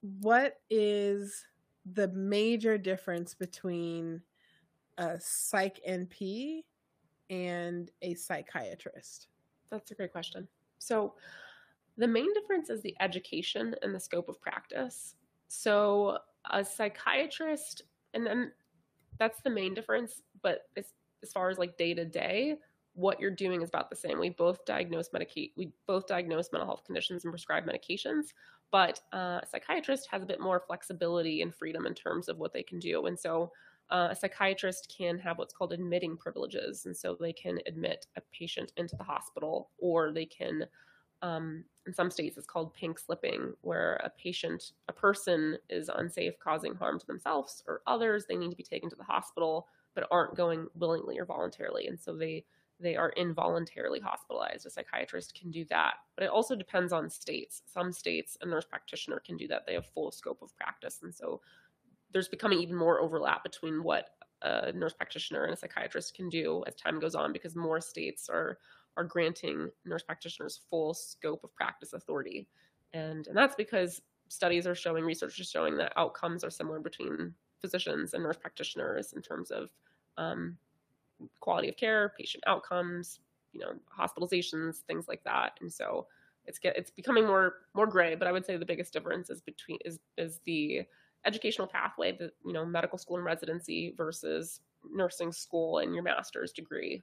[0.00, 1.44] what is
[1.92, 4.22] the major difference between
[4.98, 6.64] a psych NP
[7.30, 9.28] and a psychiatrist?
[9.70, 10.48] That's a great question.
[10.78, 11.14] So,
[11.98, 15.14] the main difference is the education and the scope of practice.
[15.48, 16.18] So,
[16.50, 17.82] a psychiatrist,
[18.14, 18.52] and then
[19.18, 20.22] that's the main difference.
[20.42, 22.56] But as, as far as like day to day,
[22.94, 24.18] what you're doing is about the same.
[24.18, 25.52] We both diagnose medicate.
[25.56, 28.28] We both diagnose mental health conditions and prescribe medications.
[28.72, 32.52] But uh, a psychiatrist has a bit more flexibility and freedom in terms of what
[32.52, 33.06] they can do.
[33.06, 33.52] And so,
[33.90, 36.86] uh, a psychiatrist can have what's called admitting privileges.
[36.86, 40.64] And so they can admit a patient into the hospital, or they can,
[41.22, 46.38] um, in some states, it's called pink slipping, where a patient, a person is unsafe,
[46.38, 48.26] causing harm to themselves or others.
[48.26, 51.86] They need to be taken to the hospital, but aren't going willingly or voluntarily.
[51.86, 52.44] And so they,
[52.80, 54.66] they are involuntarily hospitalized.
[54.66, 57.62] A psychiatrist can do that, but it also depends on states.
[57.66, 59.64] Some states, a nurse practitioner can do that.
[59.66, 61.00] They have full scope of practice.
[61.02, 61.40] And so
[62.12, 64.10] there's becoming even more overlap between what
[64.42, 68.28] a nurse practitioner and a psychiatrist can do as time goes on because more states
[68.28, 68.58] are
[68.96, 72.48] are granting nurse practitioners full scope of practice authority.
[72.92, 77.34] And and that's because studies are showing research is showing that outcomes are similar between
[77.60, 79.70] physicians and nurse practitioners in terms of
[80.18, 80.56] um,
[81.40, 83.20] quality of care patient outcomes
[83.52, 85.52] you know hospitalizations things like that.
[85.60, 86.06] And so
[86.44, 89.40] it's get it's becoming more more gray but i would say the biggest difference is
[89.40, 90.86] between is is the
[91.26, 96.52] educational pathway, the you know medical school and residency versus nursing school and your master's
[96.52, 97.02] degree,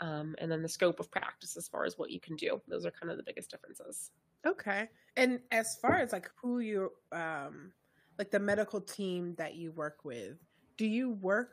[0.00, 2.60] um, and then the scope of practice as far as what you can do.
[2.68, 4.10] Those are kind of the biggest differences.
[4.46, 7.72] Okay, and as far as like who you um,
[8.18, 10.38] like the medical team that you work with,
[10.76, 11.52] do you work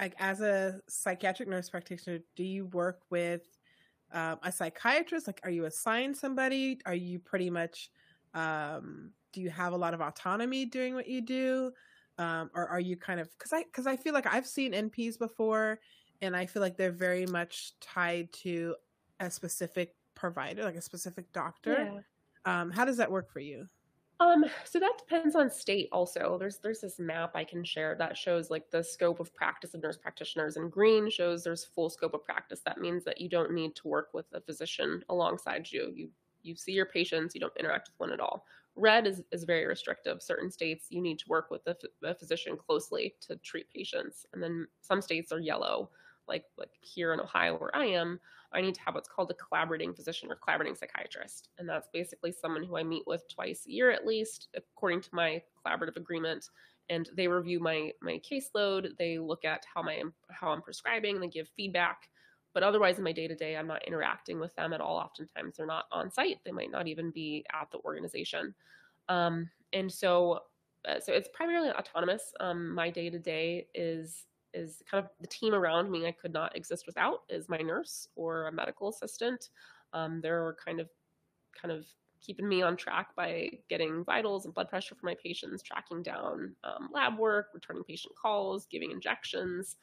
[0.00, 2.18] like as a psychiatric nurse practitioner?
[2.34, 3.42] Do you work with
[4.12, 5.26] um, a psychiatrist?
[5.26, 6.78] Like, are you assigned somebody?
[6.86, 7.90] Are you pretty much
[8.36, 11.72] um, do you have a lot of autonomy doing what you do
[12.18, 15.18] um, or are you kind of because i because i feel like i've seen nps
[15.18, 15.78] before
[16.22, 18.74] and i feel like they're very much tied to
[19.20, 22.02] a specific provider like a specific doctor
[22.46, 22.60] yeah.
[22.60, 23.68] um, how does that work for you
[24.18, 26.38] um, so that depends on state also.
[26.38, 29.82] There's there's this map I can share that shows like the scope of practice of
[29.82, 32.62] nurse practitioners and green shows there's full scope of practice.
[32.64, 35.92] That means that you don't need to work with a physician alongside you.
[35.94, 36.08] You
[36.42, 38.46] you see your patients, you don't interact with one at all.
[38.76, 40.22] Red is, is very restrictive.
[40.22, 44.26] Certain states, you need to work with a, a physician closely to treat patients.
[44.32, 45.90] And then some states are yellow,
[46.28, 48.20] like, like here in Ohio where I am,
[48.52, 51.48] I need to have what's called a collaborating physician or collaborating psychiatrist.
[51.58, 55.10] And that's basically someone who I meet with twice a year at least, according to
[55.12, 56.48] my collaborative agreement.
[56.88, 58.96] And they review my my caseload.
[58.96, 61.18] They look at how my how I'm prescribing.
[61.18, 62.08] They give feedback
[62.56, 64.96] but otherwise, in my day to day, I'm not interacting with them at all.
[64.96, 66.38] Oftentimes, they're not on site.
[66.42, 68.54] They might not even be at the organization.
[69.10, 70.40] Um, and so,
[70.88, 72.32] uh, so it's primarily autonomous.
[72.40, 74.24] Um, my day to day is
[74.56, 76.06] is kind of the team around me.
[76.06, 79.50] I could not exist without is my nurse or a medical assistant.
[79.92, 80.88] Um, they're kind of
[81.60, 81.86] kind of
[82.20, 86.54] keeping me on track by getting vitals and blood pressure for my patients, tracking down
[86.64, 89.76] um, lab work, returning patient calls, giving injections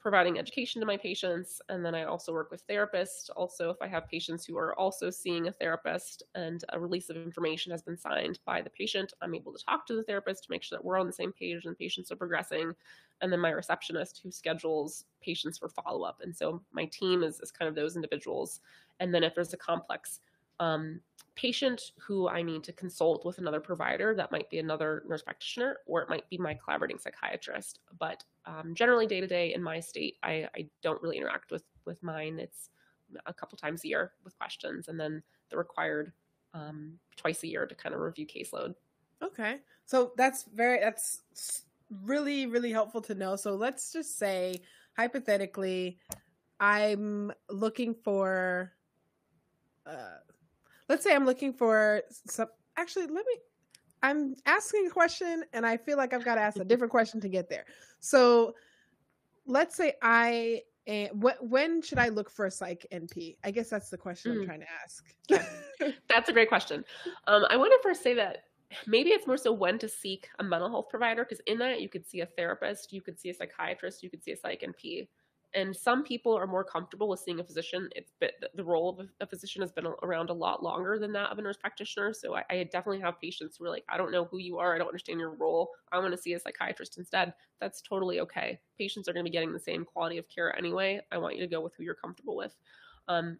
[0.00, 1.60] providing education to my patients.
[1.68, 3.30] And then I also work with therapists.
[3.34, 7.16] Also, if I have patients who are also seeing a therapist and a release of
[7.16, 10.50] information has been signed by the patient, I'm able to talk to the therapist to
[10.50, 12.72] make sure that we're on the same page and patients are progressing.
[13.20, 16.20] And then my receptionist who schedules patients for follow up.
[16.22, 18.60] And so my team is, is kind of those individuals.
[19.00, 20.20] And then if there's a complex
[20.60, 21.00] um,
[21.38, 24.12] patient who I need to consult with another provider.
[24.12, 27.78] That might be another nurse practitioner, or it might be my collaborating psychiatrist.
[27.96, 31.62] But um, generally, day to day in my state, I, I, don't really interact with
[31.84, 32.40] with mine.
[32.40, 32.70] It's
[33.26, 36.12] a couple times a year with questions, and then the required
[36.54, 38.74] um, twice a year to kind of review caseload.
[39.22, 41.22] Okay, so that's very that's
[42.02, 43.36] really really helpful to know.
[43.36, 44.60] So let's just say
[44.96, 45.98] hypothetically,
[46.58, 48.72] I'm looking for.
[49.86, 50.18] Uh,
[50.88, 52.48] let's say I'm looking for some.
[52.76, 53.36] Actually, let me.
[54.02, 57.20] I'm asking a question, and I feel like I've got to ask a different question
[57.20, 57.64] to get there.
[58.00, 58.54] So,
[59.46, 60.62] let's say I.
[61.12, 63.36] when should I look for a psych NP?
[63.44, 64.40] I guess that's the question mm.
[64.40, 65.94] I'm trying to ask.
[66.08, 66.84] that's a great question.
[67.26, 68.44] Um, I want to first say that
[68.86, 71.88] maybe it's more so when to seek a mental health provider because in that you
[71.88, 75.08] could see a therapist, you could see a psychiatrist, you could see a psych NP
[75.54, 77.88] and some people are more comfortable with seeing a physician.
[77.96, 81.30] It's been, the role of a physician has been around a lot longer than that
[81.30, 82.12] of a nurse practitioner.
[82.12, 84.74] So I, I, definitely have patients who are like, I don't know who you are.
[84.74, 85.70] I don't understand your role.
[85.90, 87.32] I want to see a psychiatrist instead.
[87.60, 88.60] That's totally okay.
[88.76, 91.00] Patients are going to be getting the same quality of care anyway.
[91.10, 92.54] I want you to go with who you're comfortable with.
[93.08, 93.38] Um,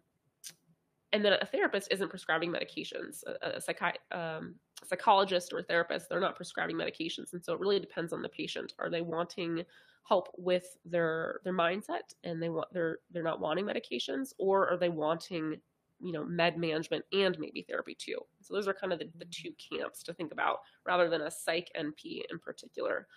[1.13, 3.23] and then a therapist isn't prescribing medications.
[3.25, 7.33] A, a psychi- um, psychologist or therapist, they're not prescribing medications.
[7.33, 8.73] And so it really depends on the patient.
[8.79, 9.63] Are they wanting
[10.09, 14.75] help with their their mindset and they want they're they're not wanting medications or are
[14.75, 15.55] they wanting
[16.01, 18.17] you know med management and maybe therapy too.
[18.41, 21.31] So those are kind of the, the two camps to think about rather than a
[21.31, 23.07] psych np in particular.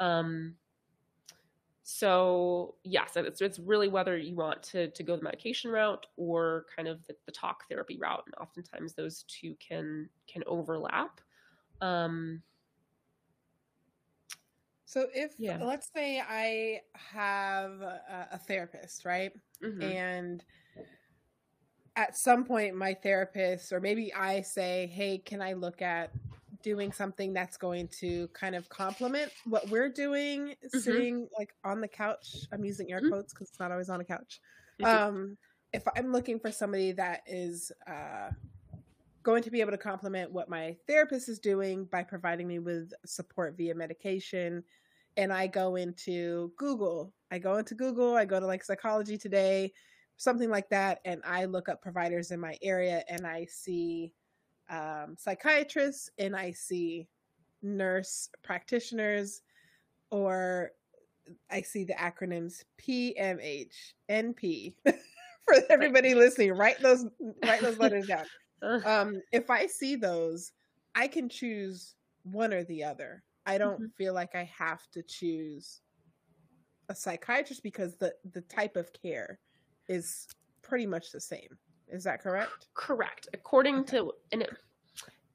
[0.00, 0.56] Um,
[1.84, 6.66] so yes it's, it's really whether you want to, to go the medication route or
[6.74, 11.20] kind of the, the talk therapy route and oftentimes those two can can overlap.
[11.80, 12.42] Um,
[14.92, 15.56] so if yeah.
[15.58, 19.32] let's say I have a, a therapist, right?
[19.64, 19.82] Mm-hmm.
[19.82, 20.44] And
[21.96, 26.10] at some point my therapist or maybe I say, "Hey, can I look at
[26.62, 30.78] doing something that's going to kind of complement what we're doing mm-hmm.
[30.78, 33.08] sitting like on the couch?" I'm using air mm-hmm.
[33.08, 34.42] quotes cuz it's not always on a couch.
[34.84, 35.38] Um
[35.72, 38.28] if I'm looking for somebody that is uh
[39.22, 42.92] going to be able to complement what my therapist is doing by providing me with
[43.06, 44.62] support via medication
[45.16, 47.12] and I go into Google.
[47.30, 49.72] I go into Google, I go to like Psychology Today,
[50.16, 54.12] something like that, and I look up providers in my area and I see
[54.70, 57.08] um, psychiatrists and I see
[57.62, 59.42] nurse practitioners,
[60.10, 60.72] or
[61.50, 63.74] I see the acronyms PMH,
[64.10, 64.74] NP.
[65.44, 67.04] For everybody listening, write those
[67.44, 68.26] write those letters down.
[68.84, 70.52] Um, if I see those,
[70.94, 73.24] I can choose one or the other.
[73.46, 73.96] I don't mm-hmm.
[73.96, 75.80] feel like I have to choose
[76.88, 79.38] a psychiatrist because the the type of care
[79.88, 80.28] is
[80.62, 81.58] pretty much the same.
[81.88, 82.68] Is that correct?
[82.74, 83.28] Correct.
[83.34, 83.98] According okay.
[83.98, 84.50] to and it,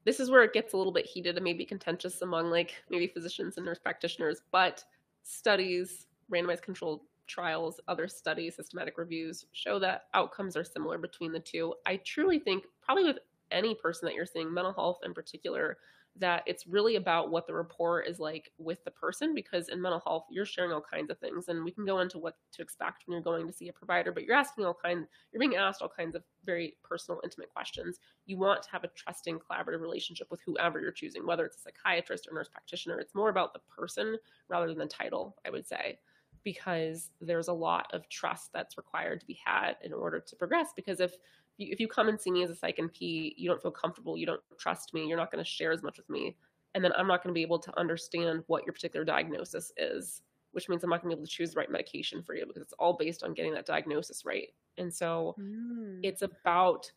[0.04, 3.06] this is where it gets a little bit heated and maybe contentious among like maybe
[3.06, 4.84] physicians and nurse practitioners, but
[5.22, 11.40] studies, randomized controlled trials, other studies, systematic reviews show that outcomes are similar between the
[11.40, 11.74] two.
[11.86, 13.18] I truly think probably with
[13.50, 15.78] any person that you're seeing, mental health in particular,
[16.18, 20.02] that it's really about what the rapport is like with the person because in mental
[20.04, 23.04] health you're sharing all kinds of things and we can go into what to expect
[23.06, 25.82] when you're going to see a provider but you're asking all kinds you're being asked
[25.82, 27.98] all kinds of very personal intimate questions.
[28.26, 31.60] You want to have a trusting collaborative relationship with whoever you're choosing whether it's a
[31.60, 34.16] psychiatrist or nurse practitioner it's more about the person
[34.48, 35.98] rather than the title i would say
[36.44, 40.68] because there's a lot of trust that's required to be had in order to progress
[40.74, 41.12] because if
[41.58, 44.16] you, if you come and see me as a psych NP, you don't feel comfortable,
[44.16, 46.36] you don't trust me, you're not going to share as much with me,
[46.74, 50.22] and then I'm not going to be able to understand what your particular diagnosis is,
[50.52, 52.46] which means I'm not going to be able to choose the right medication for you
[52.46, 54.48] because it's all based on getting that diagnosis right.
[54.76, 55.98] And so mm.
[56.02, 56.90] it's about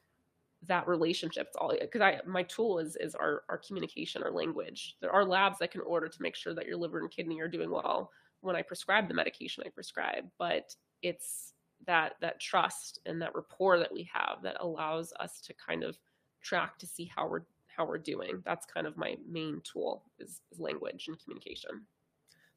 [0.68, 1.48] that relationship.
[1.48, 4.98] It's all because I my tool is is our our communication, our language.
[5.02, 7.48] There are labs I can order to make sure that your liver and kidney are
[7.48, 11.51] doing well when I prescribe the medication I prescribe, but it's
[11.88, 15.98] that that trust and that rapport that we have that allows us to kind of
[16.42, 17.42] track to see how we're
[17.76, 18.42] how we're doing.
[18.46, 21.86] That's kind of my main tool is, is language and communication.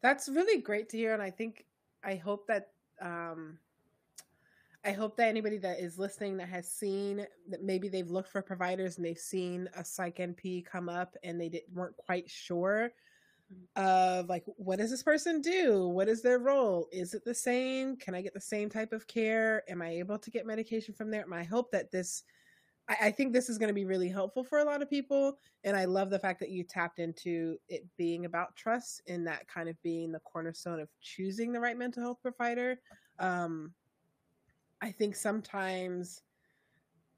[0.02, 1.64] That's really great to hear and i think
[2.04, 2.68] i hope that
[3.00, 3.58] um
[4.86, 8.42] I hope that anybody that is listening that has seen that maybe they've looked for
[8.42, 12.90] providers and they've seen a psych NP come up and they didn't, weren't quite sure
[13.76, 15.88] of like what does this person do?
[15.88, 16.88] What is their role?
[16.92, 17.96] Is it the same?
[17.96, 19.62] Can i get the same type of care?
[19.68, 21.24] Am i able to get medication from there?
[21.32, 22.22] I hope that this
[22.88, 25.38] I, I think this is going to be really helpful for a lot of people
[25.64, 29.48] and i love the fact that you tapped into it being about trust and that
[29.48, 32.78] kind of being the cornerstone of choosing the right mental health provider.
[33.18, 33.72] Um
[34.80, 36.22] i think sometimes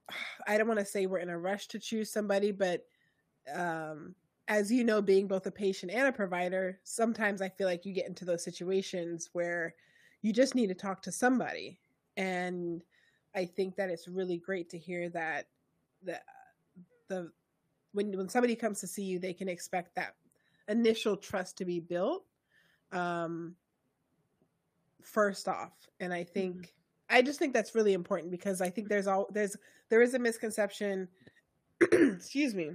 [0.47, 2.83] i don't want to say we're in a rush to choose somebody but
[3.53, 4.15] um
[4.49, 7.93] as you know, being both a patient and a provider, sometimes I feel like you
[7.93, 9.75] get into those situations where
[10.23, 11.79] you just need to talk to somebody.
[12.17, 12.83] And
[13.35, 15.47] I think that it's really great to hear that
[16.03, 16.21] the
[17.09, 17.31] the
[17.93, 20.15] when when somebody comes to see you, they can expect that
[20.69, 22.25] initial trust to be built.
[22.93, 23.57] Um
[25.03, 25.73] first off.
[26.01, 27.17] And I think mm-hmm.
[27.17, 29.57] I just think that's really important because I think there's all there's
[29.89, 31.09] there is a misconception
[31.93, 32.73] excuse me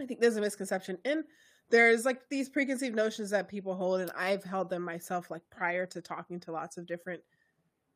[0.00, 1.24] I think there's a misconception and
[1.70, 5.86] there's like these preconceived notions that people hold and I've held them myself like prior
[5.86, 7.22] to talking to lots of different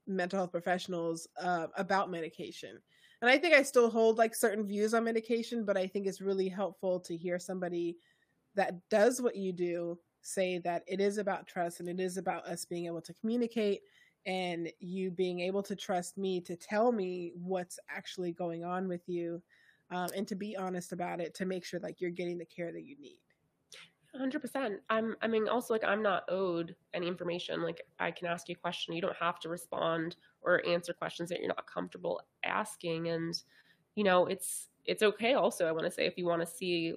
[0.07, 2.79] mental health professionals uh, about medication.
[3.23, 6.21] And I think I still hold like certain views on medication, but I think it's
[6.21, 7.97] really helpful to hear somebody
[8.55, 12.47] that does what you do say that it is about trust and it is about
[12.47, 13.81] us being able to communicate
[14.27, 19.03] and you being able to trust me to tell me what's actually going on with
[19.07, 19.41] you
[19.91, 22.73] um, and to be honest about it to make sure like you're getting the care
[22.73, 23.19] that you need.
[24.21, 27.63] 100% i'm i mean also like i'm not owed any information.
[27.63, 28.95] Like i can ask you a question.
[28.95, 33.09] You don't have to respond or answer questions that you're not comfortable asking.
[33.09, 33.35] And
[33.95, 36.95] you know it's it's okay also i want to say if you want to see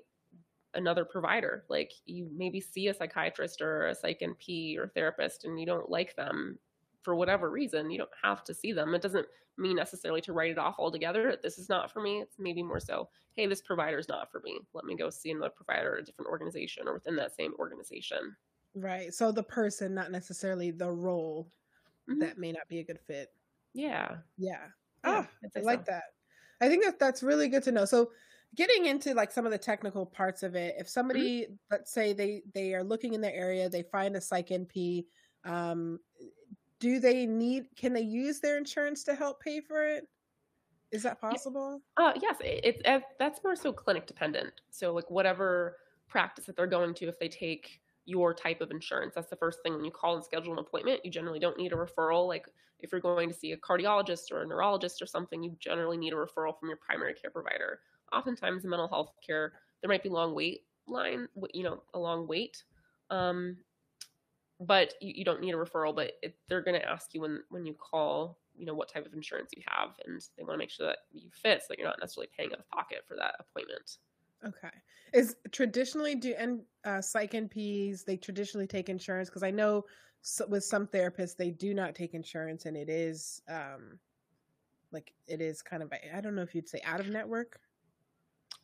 [0.76, 1.66] another provider.
[1.70, 5.90] Like you maybe see a psychiatrist or a psych np or therapist and you don't
[5.90, 6.58] like them
[7.02, 7.92] for whatever reason.
[7.92, 8.94] You don't have to see them.
[8.94, 9.28] It doesn't
[9.58, 11.38] me necessarily to write it off altogether.
[11.42, 12.22] This is not for me.
[12.22, 14.60] It's maybe more so, hey, this provider is not for me.
[14.74, 18.36] Let me go see another provider, or a different organization, or within that same organization.
[18.76, 19.14] Right.
[19.14, 21.48] So the person, not necessarily the role,
[22.10, 22.20] mm-hmm.
[22.20, 23.30] that may not be a good fit.
[23.74, 24.16] Yeah.
[24.38, 24.58] Yeah.
[25.04, 25.92] yeah oh, I like so.
[25.92, 26.04] that.
[26.62, 27.86] I think that that's really good to know.
[27.86, 28.12] So
[28.56, 31.54] getting into like some of the technical parts of it, if somebody, mm-hmm.
[31.72, 35.06] let's say they they are looking in the area, they find a psych NP,
[35.46, 36.00] um,
[36.84, 40.06] do they need can they use their insurance to help pay for it?
[40.92, 41.82] Is that possible?
[41.96, 44.52] Uh, yes it's it, it, that's more so clinic dependent.
[44.70, 45.78] So like whatever
[46.10, 49.60] practice that they're going to if they take your type of insurance that's the first
[49.64, 52.28] thing when you call and schedule an appointment you generally don't need a referral.
[52.28, 52.50] Like
[52.82, 56.12] if you're going to see a cardiologist or a neurologist or something you generally need
[56.12, 57.80] a referral from your primary care provider.
[58.12, 62.28] Oftentimes in mental health care there might be long wait line you know a long
[62.28, 62.62] wait
[63.10, 63.56] um,
[64.60, 67.42] but you, you don't need a referral but it, they're going to ask you when
[67.50, 70.58] when you call you know what type of insurance you have and they want to
[70.58, 73.16] make sure that you fit so that you're not necessarily paying out of pocket for
[73.16, 73.98] that appointment.
[74.46, 74.76] Okay.
[75.14, 79.84] Is traditionally do and uh, psych nps they traditionally take insurance because i know
[80.22, 84.00] so, with some therapists they do not take insurance and it is um
[84.92, 87.60] like it is kind of i don't know if you'd say out of network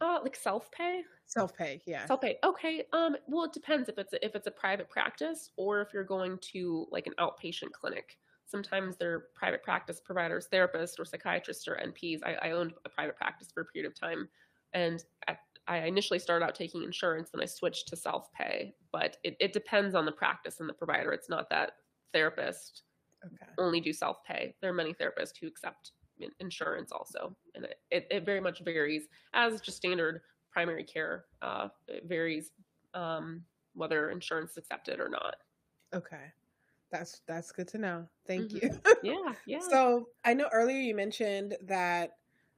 [0.02, 1.02] uh, like self pay.
[1.26, 2.06] Self pay, yeah.
[2.06, 2.38] Self pay.
[2.44, 2.84] Okay.
[2.94, 3.16] Um.
[3.28, 6.38] Well, it depends if it's a, if it's a private practice or if you're going
[6.54, 8.18] to like an outpatient clinic.
[8.46, 12.22] Sometimes they're private practice providers, therapists, or psychiatrists or NPs.
[12.26, 14.28] I, I owned a private practice for a period of time,
[14.74, 15.38] and at,
[15.68, 18.74] I initially started out taking insurance, then I switched to self pay.
[18.92, 21.12] But it, it depends on the practice and the provider.
[21.12, 21.74] It's not that
[22.12, 22.84] therapist
[23.24, 23.52] okay.
[23.60, 24.56] only do self pay.
[24.62, 25.92] There are many therapists who accept
[26.40, 31.26] insurance also, and it, it, very much varies as just standard primary care.
[31.42, 32.52] Uh, it varies
[32.94, 33.44] um,
[33.74, 35.36] whether insurance is accepted or not.
[35.94, 36.32] Okay.
[36.92, 38.08] That's that's good to know.
[38.28, 39.06] Thank mm-hmm.
[39.06, 39.14] you.
[39.26, 39.60] yeah, yeah.
[39.70, 42.14] So I know earlier you mentioned that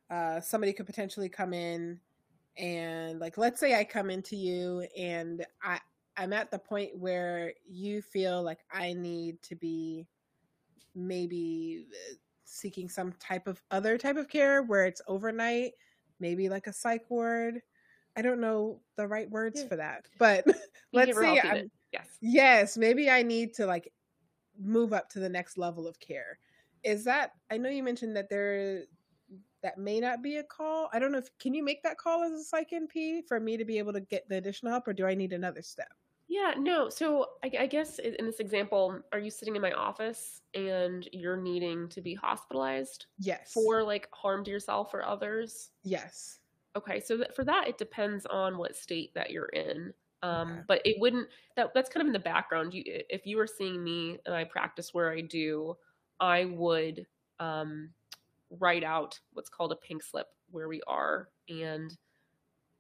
[0.09, 1.99] uh, somebody could potentially come in
[2.57, 5.79] and like let's say I come into you and I
[6.17, 10.05] I'm at the point where you feel like I need to be
[10.93, 11.85] maybe
[12.51, 15.71] seeking some type of other type of care where it's overnight,
[16.19, 17.61] maybe like a psych ward.
[18.15, 19.67] I don't know the right words yeah.
[19.67, 20.45] for that, but
[20.93, 23.91] let's say I'm, yes, yes, maybe I need to like
[24.59, 26.39] move up to the next level of care.
[26.83, 28.83] Is that I know you mentioned that there
[29.63, 30.89] that may not be a call.
[30.91, 33.55] I don't know if can you make that call as a psych NP for me
[33.57, 35.91] to be able to get the additional help, or do I need another step?
[36.31, 36.87] Yeah, no.
[36.87, 41.35] So I, I, guess in this example, are you sitting in my office and you're
[41.35, 43.07] needing to be hospitalized?
[43.19, 43.51] Yes.
[43.51, 45.71] For like harm to yourself or others?
[45.83, 46.39] Yes.
[46.77, 49.93] Okay, so that, for that, it depends on what state that you're in.
[50.23, 50.61] Um, okay.
[50.69, 51.27] But it wouldn't.
[51.57, 52.73] That that's kind of in the background.
[52.73, 55.75] You, if you were seeing me and I practice where I do,
[56.21, 57.05] I would
[57.41, 57.89] um,
[58.57, 61.97] write out what's called a pink slip where we are and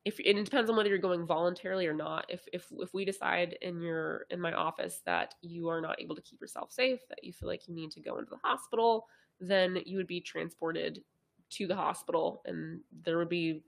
[0.03, 2.25] if it depends on whether you're going voluntarily or not.
[2.29, 6.15] If if if we decide in your in my office that you are not able
[6.15, 9.07] to keep yourself safe, that you feel like you need to go into the hospital,
[9.39, 11.03] then you would be transported
[11.51, 13.61] to the hospital and there would be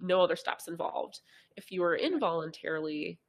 [0.00, 1.20] no other steps involved.
[1.56, 3.20] If you were involuntarily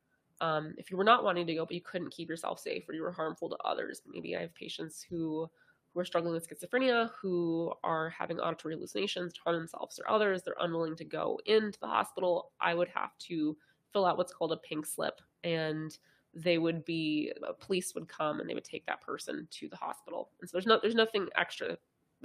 [0.42, 2.94] um, if you were not wanting to go but you couldn't keep yourself safe or
[2.94, 5.50] you were harmful to others, maybe I have patients who
[5.94, 10.44] who are struggling with schizophrenia, who are having auditory hallucinations to harm themselves or others,
[10.44, 13.58] they're unwilling to go into the hospital, I would have to
[13.92, 15.98] fill out what's called a pink slip and
[16.34, 20.30] they would be police would come and they would take that person to the hospital.
[20.40, 21.78] And so there's no there's nothing extra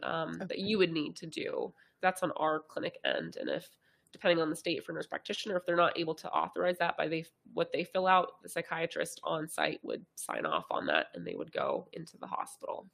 [0.03, 0.45] um, okay.
[0.47, 1.73] that you would need to do.
[2.03, 3.37] That's on our clinic end.
[3.41, 3.69] And if
[4.13, 7.09] depending on the state for nurse practitioner, if they're not able to authorize that by
[7.09, 11.27] they what they fill out, the psychiatrist on site would sign off on that and
[11.27, 12.87] they would go into the hospital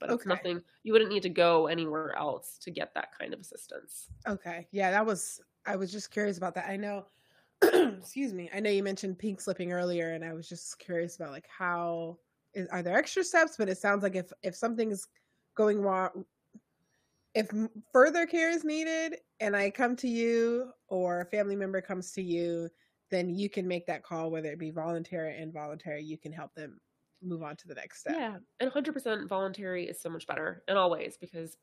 [0.00, 0.14] but okay.
[0.14, 4.08] it's nothing you wouldn't need to go anywhere else to get that kind of assistance.
[4.26, 6.68] Okay yeah that was i was just curious about that.
[6.68, 7.06] I know
[7.62, 11.30] excuse me i know you mentioned pink slipping earlier and i was just curious about
[11.30, 12.18] like how
[12.56, 13.56] is, are there extra steps?
[13.56, 15.06] But it sounds like if if something's
[15.54, 16.24] going wrong
[17.34, 17.50] if
[17.92, 22.22] further care is needed and i come to you or a family member comes to
[22.22, 22.68] you
[23.10, 26.54] then you can make that call whether it be voluntary or involuntary you can help
[26.54, 26.78] them
[27.26, 28.14] move on to the next step.
[28.16, 28.36] Yeah.
[28.60, 31.56] And 100% voluntary is so much better in all ways because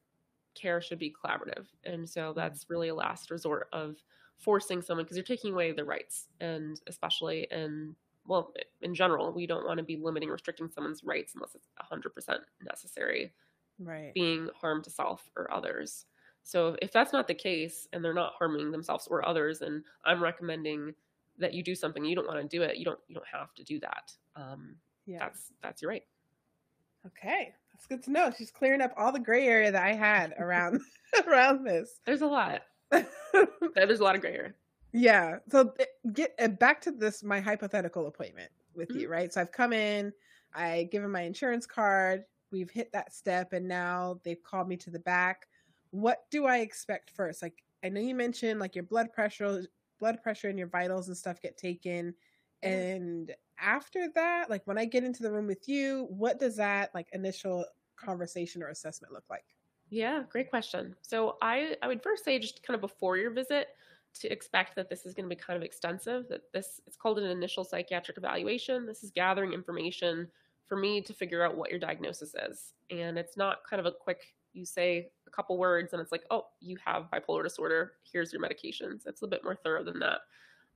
[0.56, 1.66] care should be collaborative.
[1.84, 2.40] And so mm-hmm.
[2.40, 3.98] that's really a last resort of
[4.38, 6.28] forcing someone because you're taking away their rights.
[6.40, 7.96] And especially in,
[8.28, 12.38] well, in general, we don't want to be limiting, restricting someone's rights unless it's 100%
[12.64, 13.34] necessary.
[13.80, 14.14] Right.
[14.14, 16.06] Being harm to self or others.
[16.44, 20.22] So if that's not the case and they're not harming themselves or others, and I'm
[20.22, 20.94] recommending
[21.40, 23.54] that you do something you don't want to do it, you don't you don't have
[23.56, 24.12] to do that.
[24.36, 25.20] Um, yeah.
[25.20, 26.04] that's that's your right.
[27.06, 28.32] Okay, that's good to know.
[28.38, 30.82] She's clearing up all the gray area that I had around
[31.28, 32.00] around this.
[32.06, 32.62] There's a lot.
[32.92, 34.54] There's a lot of gray area.
[34.94, 35.38] Yeah.
[35.50, 39.00] So eh, get uh, back to this my hypothetical appointment with mm-hmm.
[39.00, 39.34] you, right?
[39.34, 40.14] So I've come in,
[40.54, 44.78] I give him my insurance card, we've hit that step, and now they've called me
[44.78, 45.48] to the back.
[45.92, 47.42] What do I expect first?
[47.42, 49.66] Like I know you mentioned like your blood pressure,
[50.00, 52.14] blood pressure and your vitals and stuff get taken.
[52.64, 52.70] Mm-hmm.
[52.70, 56.94] And after that, like when I get into the room with you, what does that
[56.94, 59.46] like initial conversation or assessment look like?
[59.90, 60.96] Yeah, great question.
[61.02, 63.70] So I I would first say just kind of before your visit
[64.16, 67.20] to expect that this is going to be kind of extensive that this it's called
[67.20, 68.86] an initial psychiatric evaluation.
[68.86, 70.32] This is gathering information
[70.66, 72.74] for me to figure out what your diagnosis is.
[72.90, 76.26] And it's not kind of a quick you say a couple words and it's like,
[76.32, 77.94] "Oh, you have bipolar disorder.
[78.04, 80.22] Here's your medications." It's a bit more thorough than that.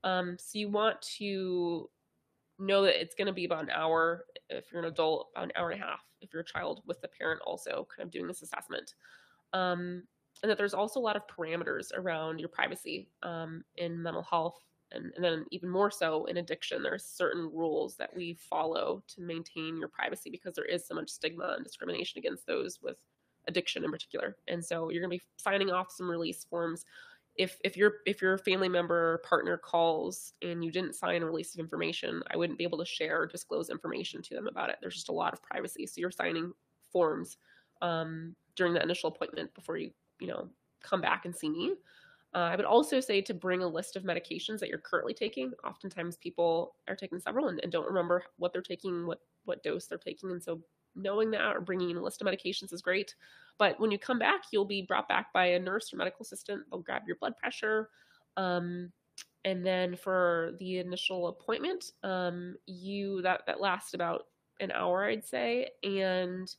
[0.03, 1.89] Um, so you want to
[2.60, 5.51] know that it's going to be about an hour if you're an adult, about an
[5.55, 8.28] hour and a half if you're a child with the parent also kind of doing
[8.28, 8.93] this assessment.
[9.53, 10.03] Um,
[10.43, 14.58] and that there's also a lot of parameters around your privacy um, in mental health
[14.91, 19.03] and, and, then even more so in addiction there are certain rules that we follow
[19.08, 22.97] to maintain your privacy because there is so much stigma and discrimination against those with
[23.47, 26.86] addiction in particular and so you're going to be signing off some release forms
[27.38, 31.26] if if your if your family member or partner calls and you didn't sign a
[31.26, 34.70] release of information, I wouldn't be able to share or disclose information to them about
[34.70, 34.78] it.
[34.82, 35.86] There's just a lot of privacy.
[35.86, 36.52] So you're signing
[36.92, 37.38] forms
[37.82, 40.50] um, during the initial appointment before you you know
[40.82, 41.74] come back and see me.
[42.34, 45.54] Uh, I would also say to bring a list of medications that you're currently taking.
[45.64, 49.86] Oftentimes, people are taking several and, and don't remember what they're taking, what what dose
[49.86, 50.60] they're taking, and so
[50.98, 53.16] knowing that or bringing in a list of medications is great.
[53.58, 56.64] But when you come back, you'll be brought back by a nurse or medical assistant.
[56.70, 57.89] They'll grab your blood pressure.
[58.36, 58.91] Um,
[59.45, 64.28] and then for the initial appointment, um, you that that lasts about
[64.60, 66.54] an hour, I'd say, and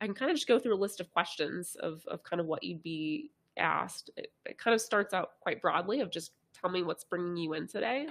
[0.00, 2.46] I can kind of just go through a list of questions of of kind of
[2.46, 4.10] what you'd be asked.
[4.16, 7.54] It, it kind of starts out quite broadly of just tell me what's bringing you
[7.54, 8.08] in today.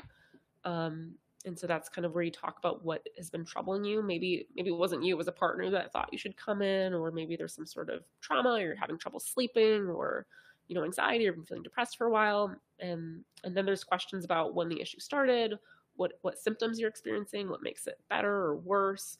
[0.63, 1.15] Um,
[1.45, 4.01] and so that's kind of where you talk about what has been troubling you.
[4.01, 6.93] Maybe maybe it wasn't you it was a partner that thought you should come in
[6.93, 10.25] or maybe there's some sort of trauma or you're having trouble sleeping or
[10.67, 12.55] you know anxiety or been feeling depressed for a while.
[12.79, 15.57] And and then there's questions about when the issue started
[15.95, 19.17] what what symptoms you're experiencing what makes it better or worse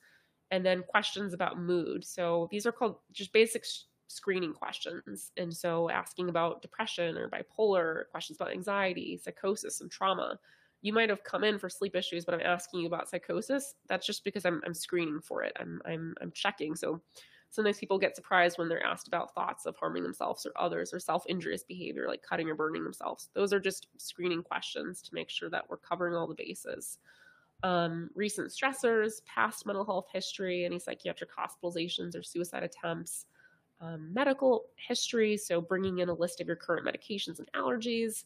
[0.50, 2.04] and then questions about mood.
[2.04, 3.64] So these are called just basic
[4.08, 5.32] screening questions.
[5.38, 10.38] And so asking about depression or bipolar questions about anxiety psychosis and trauma
[10.82, 13.74] you might have come in for sleep issues, but I'm asking you about psychosis.
[13.88, 15.52] That's just because I'm, I'm screening for it.
[15.58, 16.74] I'm, I'm, I'm checking.
[16.74, 17.00] So
[17.50, 20.98] sometimes people get surprised when they're asked about thoughts of harming themselves or others or
[20.98, 23.28] self-injurious behavior like cutting or burning themselves.
[23.34, 26.98] Those are just screening questions to make sure that we're covering all the bases.
[27.62, 33.26] Um, recent stressors, past mental health history, any psychiatric hospitalizations or suicide attempts,
[33.80, 38.24] um, medical history, so bringing in a list of your current medications and allergies,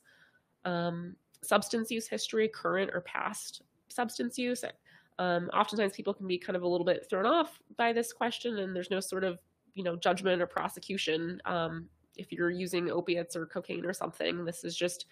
[0.64, 1.16] um,
[1.46, 4.64] substance use history, current or past substance use.
[5.18, 8.58] Um, oftentimes, people can be kind of a little bit thrown off by this question,
[8.58, 9.38] and there's no sort of
[9.74, 14.44] you know judgment or prosecution um, if you're using opiates or cocaine or something.
[14.44, 15.06] This is just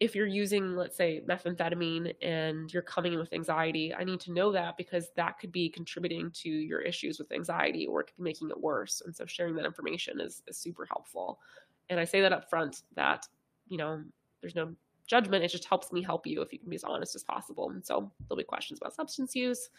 [0.00, 4.32] if you're using, let's say, methamphetamine and you're coming in with anxiety, I need to
[4.32, 8.16] know that because that could be contributing to your issues with anxiety or it could
[8.16, 9.02] be making it worse.
[9.04, 11.38] And so sharing that information is, is super helpful.
[11.88, 13.26] And I say that up front that,
[13.68, 14.02] you know,
[14.40, 14.74] there's no
[15.06, 15.44] judgment.
[15.44, 17.70] It just helps me help you if you can be as honest as possible.
[17.70, 19.70] And so there'll be questions about substance use,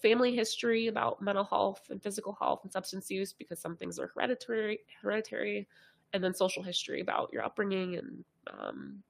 [0.00, 4.10] family history about mental health and physical health and substance use because some things are
[4.14, 5.66] hereditary, hereditary,
[6.12, 9.02] and then social history about your upbringing and um,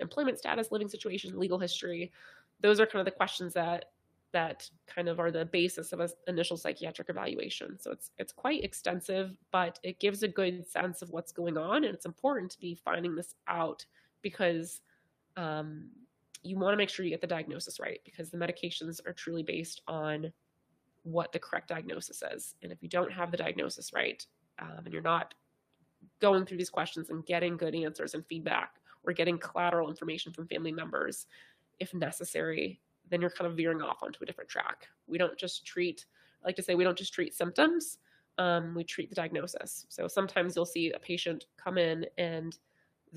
[0.00, 2.12] employment status, living situation, legal history.
[2.60, 3.86] Those are kind of the questions that
[4.32, 7.78] that kind of are the basis of an initial psychiatric evaluation.
[7.78, 11.84] So it's it's quite extensive, but it gives a good sense of what's going on,
[11.84, 13.86] and it's important to be finding this out
[14.22, 14.80] because
[15.36, 15.90] um,
[16.42, 19.42] you want to make sure you get the diagnosis right because the medications are truly
[19.42, 20.32] based on
[21.02, 22.54] what the correct diagnosis is.
[22.62, 24.24] And if you don't have the diagnosis right,
[24.58, 25.34] um, and you're not
[26.20, 30.48] going through these questions and getting good answers and feedback, or getting collateral information from
[30.48, 31.26] family members,
[31.78, 34.88] if necessary, then you're kind of veering off onto a different track.
[35.06, 36.06] We don't just treat,
[36.42, 37.98] I like to say, we don't just treat symptoms.
[38.38, 39.86] Um, we treat the diagnosis.
[39.88, 42.58] So sometimes you'll see a patient come in and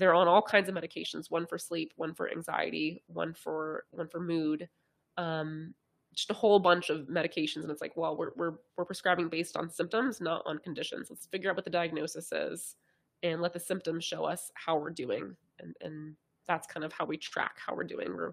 [0.00, 4.08] they're on all kinds of medications one for sleep one for anxiety one for one
[4.08, 4.68] for mood
[5.16, 5.74] um,
[6.14, 7.62] just a whole bunch of medications.
[7.62, 11.08] And it's like well we're, we're we're prescribing based on symptoms not on conditions.
[11.10, 12.76] Let's figure out what the diagnosis is
[13.22, 15.36] and let the symptoms show us how we're doing.
[15.60, 16.16] And and
[16.48, 18.14] that's kind of how we track how we're doing.
[18.14, 18.32] We're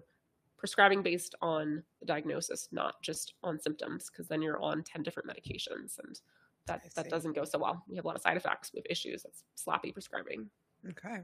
[0.56, 5.28] prescribing based on the diagnosis not just on symptoms because then you're on 10 different
[5.28, 6.18] medications and
[6.66, 7.84] that that doesn't go so well.
[7.88, 8.72] We have a lot of side effects.
[8.74, 9.22] We have issues.
[9.22, 10.50] That's sloppy prescribing.
[10.90, 11.20] Okay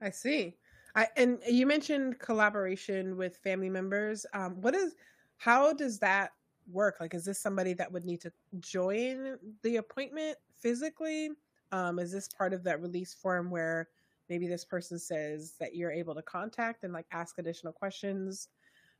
[0.00, 0.56] I see.
[0.94, 4.26] I and you mentioned collaboration with family members.
[4.32, 4.94] Um, what is
[5.36, 6.32] how does that
[6.70, 6.96] work?
[7.00, 11.30] Like, is this somebody that would need to join the appointment physically?
[11.72, 13.88] Um, is this part of that release form where
[14.28, 18.48] maybe this person says that you're able to contact and like ask additional questions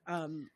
[0.07, 0.51] um,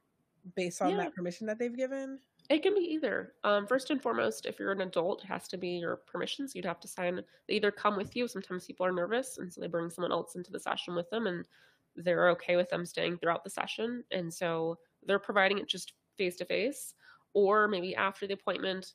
[0.57, 0.97] based on yeah.
[0.97, 2.19] that permission that they've given?
[2.49, 3.35] It can be either.
[3.45, 6.49] Um, first and foremost, if you're an adult, it has to be your permission.
[6.49, 7.21] So you'd have to sign.
[7.47, 8.27] They either come with you.
[8.27, 11.27] Sometimes people are nervous, and so they bring someone else into the session with them,
[11.27, 11.47] and
[11.95, 14.03] they're okay with them staying throughout the session.
[14.13, 16.95] And so they're providing it just face to face,
[17.35, 18.95] or maybe after the appointment.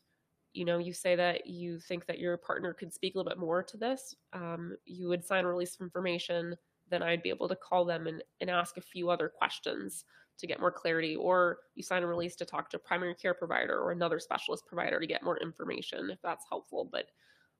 [0.54, 3.39] You know, you say that you think that your partner could speak a little bit
[3.39, 4.16] more to this.
[4.34, 6.56] Um, you would sign a release of information.
[6.89, 10.06] Then I'd be able to call them and, and ask a few other questions
[10.38, 13.34] to get more clarity, or you sign a release to talk to a primary care
[13.34, 16.89] provider or another specialist provider to get more information if that's helpful.
[16.91, 17.05] But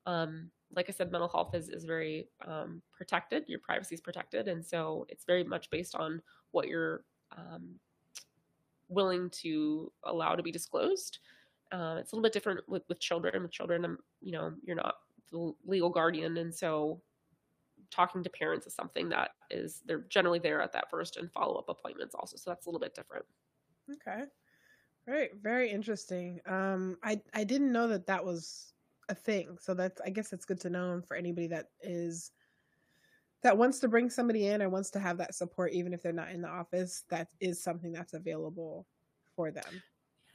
[0.06, 3.44] um, like I said, mental health is, is very um, protected.
[3.48, 4.48] Your privacy is protected.
[4.48, 6.22] And so it's very much based on
[6.52, 7.04] what you're
[7.38, 7.76] um,
[8.90, 11.20] willing to allow to be disclosed.
[11.72, 13.42] Uh, it's a little bit different with, with children.
[13.42, 14.96] With children, um, you know, you're not
[15.32, 16.38] the legal guardian.
[16.38, 17.02] And so
[17.94, 21.56] talking to parents is something that is they're generally there at that first and follow
[21.56, 22.38] up appointments also.
[22.38, 23.26] So that's a little bit different.
[23.92, 24.26] Okay.
[25.08, 25.32] Right.
[25.42, 26.42] very interesting.
[26.46, 28.74] Um I I didn't know that that was
[29.10, 29.58] a thing.
[29.60, 32.32] So that's I guess it's good to know for anybody that is
[33.42, 36.14] that wants to bring somebody in or wants to have that support even if they're
[36.14, 38.88] not in the office that is something that's available
[39.36, 39.84] for them.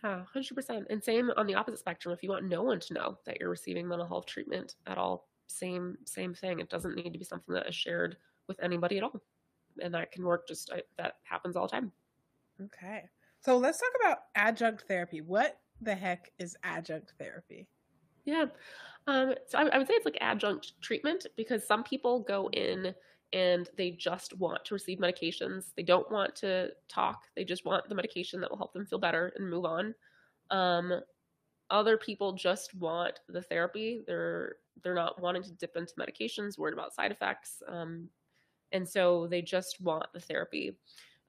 [0.05, 0.87] Yeah, 100%.
[0.91, 3.51] And same on the opposite spectrum if you want no one to know that you're
[3.51, 6.61] receiving mental health treatment at all same same thing.
[6.61, 9.21] It doesn't need to be something that is shared with anybody at all,
[9.83, 10.47] and that can work.
[10.47, 11.93] Just I, that happens all the time.
[12.63, 13.05] Okay,
[13.41, 15.21] so let's talk about adjunct therapy.
[15.21, 17.69] What the heck is adjunct therapy?
[18.25, 18.47] Yeah,
[19.07, 22.95] um, so I, I would say it's like adjunct treatment because some people go in
[23.33, 25.73] and they just want to receive medications.
[25.77, 27.25] They don't want to talk.
[27.37, 29.95] They just want the medication that will help them feel better and move on.
[30.51, 31.01] Um,
[31.71, 34.03] other people just want the therapy.
[34.07, 38.09] They're they're not wanting to dip into medications, worried about side effects, um,
[38.73, 40.77] and so they just want the therapy.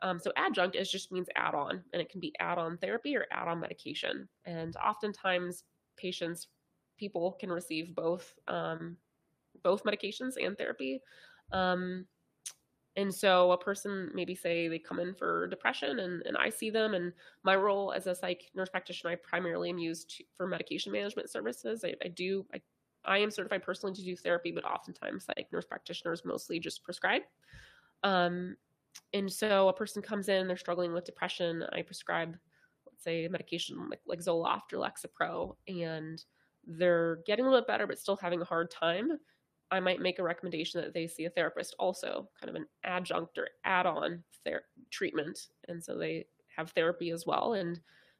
[0.01, 3.15] Um, so adjunct is just means add on, and it can be add on therapy
[3.15, 4.29] or add on medication.
[4.45, 5.63] And oftentimes,
[5.97, 6.47] patients,
[6.97, 8.95] people can receive both um,
[9.63, 11.01] both medications and therapy.
[11.51, 12.05] Um,
[12.99, 16.69] and so a person maybe say they come in for depression and, and I see
[16.69, 20.47] them and my role as a psych nurse practitioner, I primarily am used to, for
[20.47, 21.85] medication management services.
[21.85, 22.59] I, I do, I,
[23.05, 27.21] I am certified personally to do therapy, but oftentimes like nurse practitioners mostly just prescribe.
[28.03, 28.57] Um,
[29.13, 31.63] and so a person comes in, they're struggling with depression.
[31.71, 32.35] I prescribe,
[32.85, 36.21] let's say medication like, like Zoloft or Lexapro, and
[36.67, 39.19] they're getting a little bit better, but still having a hard time
[39.71, 43.37] I might make a recommendation that they see a therapist also, kind of an adjunct
[43.37, 47.53] or add-on ther- treatment, and so they have therapy as well.
[47.53, 47.79] And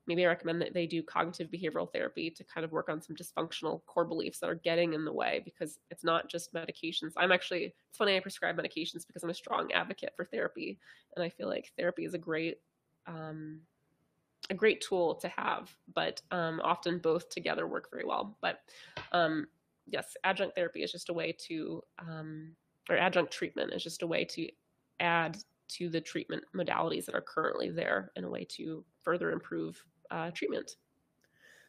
[0.09, 3.15] maybe I recommend that they do cognitive behavioral therapy to kind of work on some
[3.15, 7.11] dysfunctional core beliefs that are getting in the way because it's not just medications.
[7.15, 10.79] I'm actually, it's funny I prescribe medications because I'm a strong advocate for therapy.
[11.15, 12.57] And I feel like therapy is a great,
[13.05, 13.59] um,
[14.49, 18.35] a great tool to have, but um, often both together work very well.
[18.41, 18.61] But
[19.11, 19.47] um,
[19.91, 22.55] yes, adjunct therapy is just a way to, um,
[22.89, 24.47] or adjunct treatment is just a way to
[24.99, 25.37] add
[25.69, 30.31] to the treatment modalities that are currently there in a way to further improve uh,
[30.31, 30.75] treatment.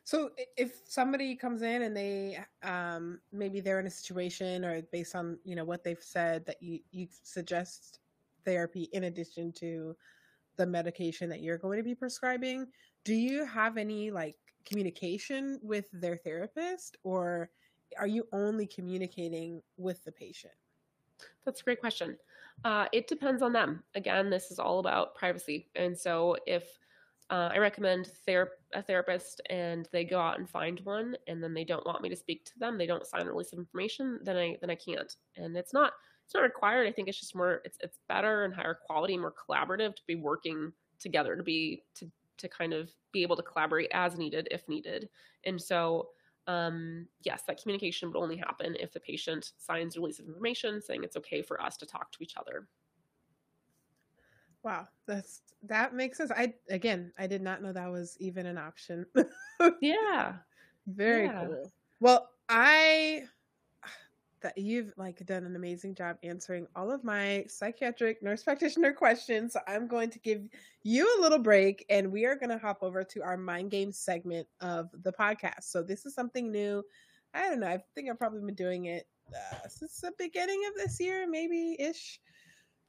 [0.04, 5.14] So if somebody comes in and they um, maybe they're in a situation or based
[5.14, 8.00] on you know what they've said that you you suggest
[8.44, 9.94] therapy in addition to
[10.56, 12.66] the medication that you're going to be prescribing,
[13.04, 17.50] do you have any like communication with their therapist or
[17.99, 20.55] are you only communicating with the patient?
[21.45, 22.16] That's a great question.
[22.64, 23.82] Uh, it depends on them.
[23.95, 25.68] Again, this is all about privacy.
[25.74, 26.64] And so if
[27.30, 31.55] uh, I recommend ther- a therapist and they go out and find one and then
[31.55, 34.18] they don't want me to speak to them, they don't sign a release of information,
[34.22, 35.16] then I then I can't.
[35.36, 35.93] And it's not
[36.24, 36.88] it's not required.
[36.88, 40.16] I think it's just more it's it's better and higher quality, more collaborative to be
[40.16, 44.68] working together, to be to to kind of be able to collaborate as needed if
[44.68, 45.09] needed.
[45.45, 46.09] And so
[46.47, 50.80] um, yes, that communication would only happen if the patient signs a release of information
[50.80, 52.66] saying it's okay for us to talk to each other.
[54.62, 56.30] Wow, that's that makes sense.
[56.30, 59.07] I again, I did not know that was even an option.
[59.80, 60.34] yeah.
[60.86, 61.47] Very yeah.
[61.47, 61.72] cool.
[62.01, 63.24] Well, I
[64.41, 69.53] that you've like done an amazing job answering all of my psychiatric nurse practitioner questions.
[69.53, 70.49] So I'm going to give
[70.82, 73.93] you a little break and we are going to hop over to our mind game
[73.93, 75.64] segment of the podcast.
[75.64, 76.82] So this is something new.
[77.34, 77.68] I don't know.
[77.68, 81.76] I think I've probably been doing it uh, since the beginning of this year, maybe
[81.78, 82.20] ish.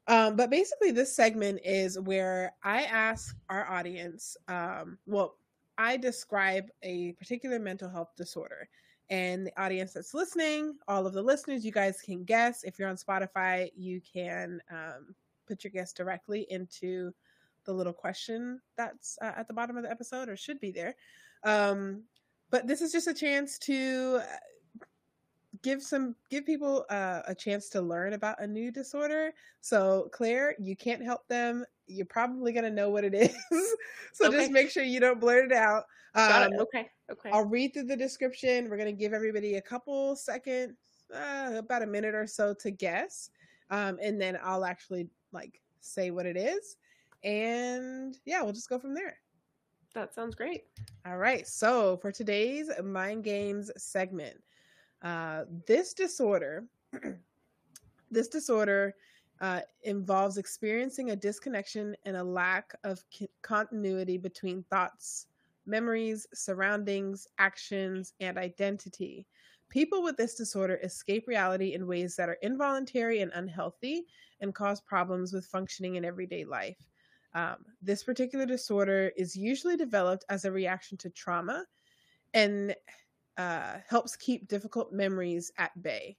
[0.08, 5.38] Um, but basically, this segment is where I ask our audience, um, well,
[5.78, 8.68] I describe a particular mental health disorder.
[9.12, 12.64] And the audience that's listening, all of the listeners, you guys can guess.
[12.64, 15.14] If you're on Spotify, you can um,
[15.48, 17.12] put your guess directly into
[17.66, 20.96] the little question that's uh, at the bottom of the episode or should be there.
[21.44, 22.04] Um,
[22.52, 24.22] but this is just a chance to
[25.62, 29.34] give some give people uh, a chance to learn about a new disorder.
[29.60, 31.66] So Claire, you can't help them.
[31.88, 33.36] You're probably gonna know what it is.
[34.14, 34.38] so okay.
[34.38, 35.84] just make sure you don't blurt it out.
[36.16, 36.60] Um, it.
[36.62, 36.90] Okay.
[37.12, 37.30] Okay.
[37.32, 38.70] I'll read through the description.
[38.70, 40.78] We're gonna give everybody a couple seconds,
[41.14, 43.30] uh, about a minute or so to guess,
[43.70, 46.78] um, and then I'll actually like say what it is,
[47.24, 49.18] and yeah, we'll just go from there.
[49.94, 50.66] That sounds great.
[51.06, 51.46] All right.
[51.46, 54.38] So for today's mind games segment,
[55.02, 56.66] uh, this disorder,
[58.12, 58.96] this disorder
[59.42, 65.28] uh, involves experiencing a disconnection and a lack of c- continuity between thoughts,
[65.72, 69.26] memories, surroundings, actions, and identity.
[69.70, 74.06] People with this disorder escape reality in ways that are involuntary and unhealthy
[74.42, 76.78] and cause problems with functioning in everyday life.
[77.34, 81.64] Um, this particular disorder is usually developed as a reaction to trauma
[82.34, 82.76] and
[83.38, 86.18] uh, helps keep difficult memories at bay.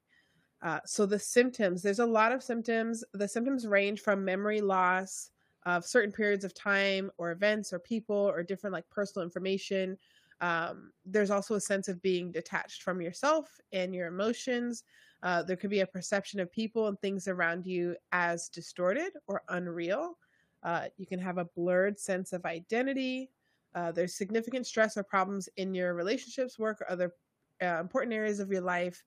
[0.62, 3.04] Uh, so the symptoms, there's a lot of symptoms.
[3.12, 5.30] The symptoms range from memory loss
[5.64, 9.96] of certain periods of time or events or people or different like personal information.
[10.40, 14.84] Um, there's also a sense of being detached from yourself and your emotions.
[15.22, 19.42] Uh, there could be a perception of people and things around you as distorted or
[19.50, 20.18] unreal.
[20.64, 23.30] Uh, you can have a blurred sense of identity,
[23.74, 27.14] uh, there's significant stress or problems in your relationships, work, or other
[27.62, 29.02] uh, important areas of your life.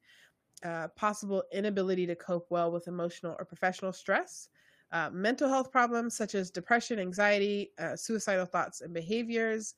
[0.63, 4.49] Uh, possible inability to cope well with emotional or professional stress.
[4.91, 9.75] Uh, mental health problems such as depression, anxiety, uh, suicidal thoughts, and behaviors.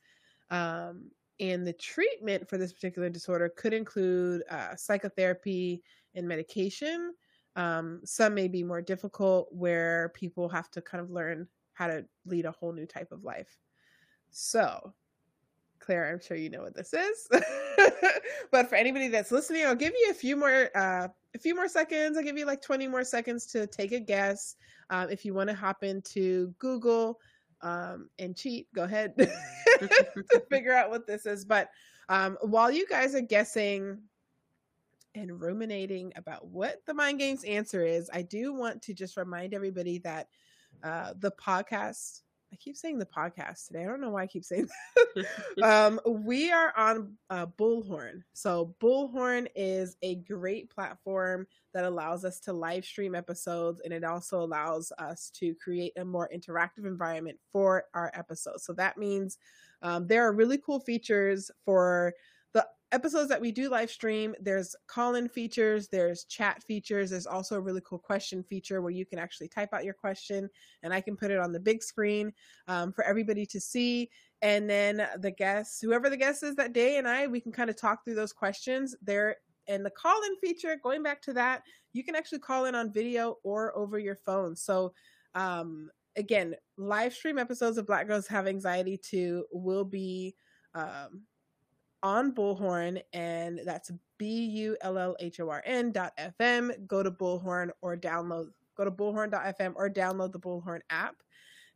[0.51, 5.84] Um, and the treatment for this particular disorder could include uh, psychotherapy
[6.16, 7.14] and medication.
[7.55, 12.05] Um, some may be more difficult, where people have to kind of learn how to
[12.26, 13.58] lead a whole new type of life.
[14.30, 14.93] So,
[15.80, 17.30] Claire, I'm sure you know what this is.
[18.52, 21.68] but for anybody that's listening, I'll give you a few more uh, a few more
[21.68, 22.18] seconds.
[22.18, 24.56] I'll give you like 20 more seconds to take a guess.
[24.89, 27.20] Um, if you want to hop into Google
[27.62, 31.45] um, and cheat, go ahead to figure out what this is.
[31.45, 31.70] But
[32.10, 34.00] um, while you guys are guessing
[35.16, 39.54] and ruminating about what the mind games answer is, I do want to just remind
[39.54, 40.28] everybody that
[40.84, 42.22] uh, the podcast
[42.52, 43.84] I keep saying the podcast today.
[43.84, 44.68] I don't know why I keep saying
[45.16, 45.26] that.
[45.64, 48.22] um, we are on uh, Bullhorn.
[48.34, 54.04] So, Bullhorn is a great platform that allows us to live stream episodes and it
[54.04, 58.64] also allows us to create a more interactive environment for our episodes.
[58.64, 59.38] So, that means
[59.82, 62.14] um, there are really cool features for
[62.92, 67.56] episodes that we do live stream, there's call in features, there's chat features, there's also
[67.56, 70.50] a really cool question feature where you can actually type out your question
[70.84, 72.32] and I can put it on the big screen
[72.68, 74.10] um, for everybody to see.
[74.42, 77.70] And then the guests, whoever the guest is that day, and I, we can kind
[77.70, 78.96] of talk through those questions.
[79.02, 81.64] There and the call in feature, going back to that,
[81.94, 84.56] you can actually call in on video or over your phone.
[84.56, 84.94] So,
[85.36, 90.36] um, again, live stream episodes of Black Girls Have Anxiety 2 will be
[90.74, 91.24] um,
[92.04, 96.88] on Bullhorn, and that's B U L L H O R N dot FM.
[96.88, 101.16] Go to Bullhorn or download, go to bullhorn.fm or download the Bullhorn app.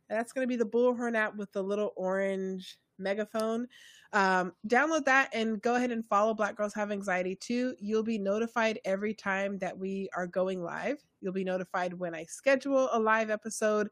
[0.08, 3.66] And that's going to be the Bullhorn app with the little orange megaphone.
[4.12, 7.74] Um, download that and go ahead and follow Black Girls Have Anxiety too.
[7.78, 11.02] You'll be notified every time that we are going live.
[11.20, 13.88] You'll be notified when I schedule a live episode.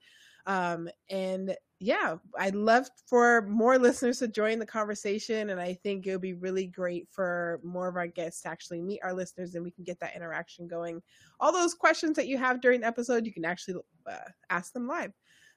[0.46, 5.50] Um, and yeah, I'd love for more listeners to join the conversation.
[5.50, 8.82] And I think it would be really great for more of our guests to actually
[8.82, 11.00] meet our listeners and we can get that interaction going.
[11.40, 14.86] All those questions that you have during the episode, you can actually uh, ask them
[14.86, 15.12] live.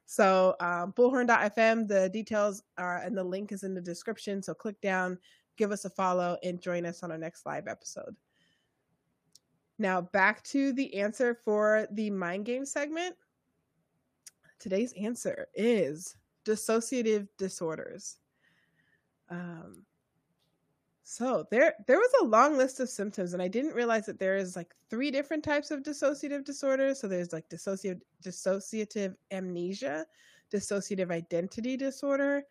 [0.06, 4.44] So, um, bullhorn.fm, the details are and the link is in the description.
[4.44, 5.18] So, click down,
[5.58, 8.16] give us a follow, and join us on our next live episode.
[9.80, 13.16] Now, back to the answer for the mind game segment
[14.64, 18.18] today's answer is dissociative disorders.
[19.30, 19.84] Um,
[21.04, 24.38] so there there was a long list of symptoms, and I didn't realize that there
[24.38, 27.02] is like three different types of dissociative disorders.
[27.02, 30.06] So there's like dissociative dissociative amnesia,
[30.52, 32.44] dissociative identity disorder,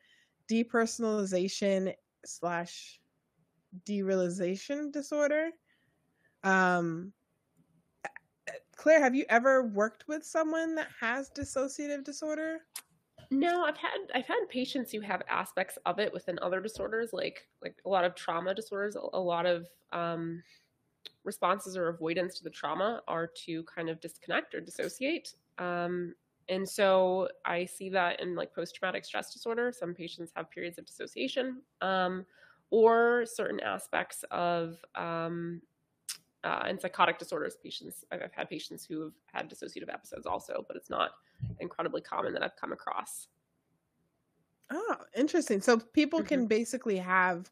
[0.51, 1.95] depersonalization
[2.27, 3.01] slash
[3.87, 5.49] derealization disorder.
[6.45, 7.15] Um,
[8.83, 12.63] Claire, have you ever worked with someone that has dissociative disorder?
[13.31, 17.47] No, I've had I've had patients who have aspects of it within other disorders, like
[17.63, 18.97] like a lot of trauma disorders.
[18.97, 20.43] A, lot of um,
[21.23, 25.33] responses or avoidance to the trauma are to kind of disconnect or dissociate.
[25.59, 26.17] Um,
[26.49, 29.71] and so I see that in like post traumatic stress disorder.
[29.71, 32.27] Some patients have periods of dissociation, um,
[32.71, 35.63] or certain aspects of um,
[36.45, 38.05] uh, and psychotic disorders patients.
[38.11, 41.13] I've, I've had patients who have had dissociative episodes also, but it's not
[41.61, 43.29] incredibly common that I've come across.
[44.71, 45.61] Oh, interesting.
[45.61, 46.29] So people mm-hmm.
[46.29, 47.51] can basically have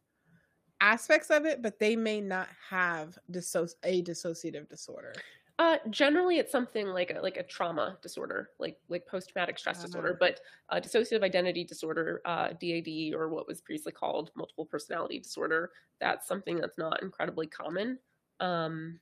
[0.80, 5.12] aspects of it, but they may not have disso- a dissociative disorder.
[5.58, 9.76] Uh, generally, it's something like a, like a trauma disorder, like like post traumatic stress
[9.76, 9.86] uh-huh.
[9.86, 10.16] disorder.
[10.18, 15.72] But uh, dissociative identity disorder, uh, DID, or what was previously called multiple personality disorder,
[16.00, 17.98] that's something that's not incredibly common.
[18.40, 18.98] Um,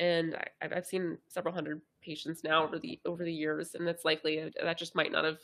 [0.00, 4.04] and I, have seen several hundred patients now over the over the years, and that's
[4.04, 5.38] likely that just might not have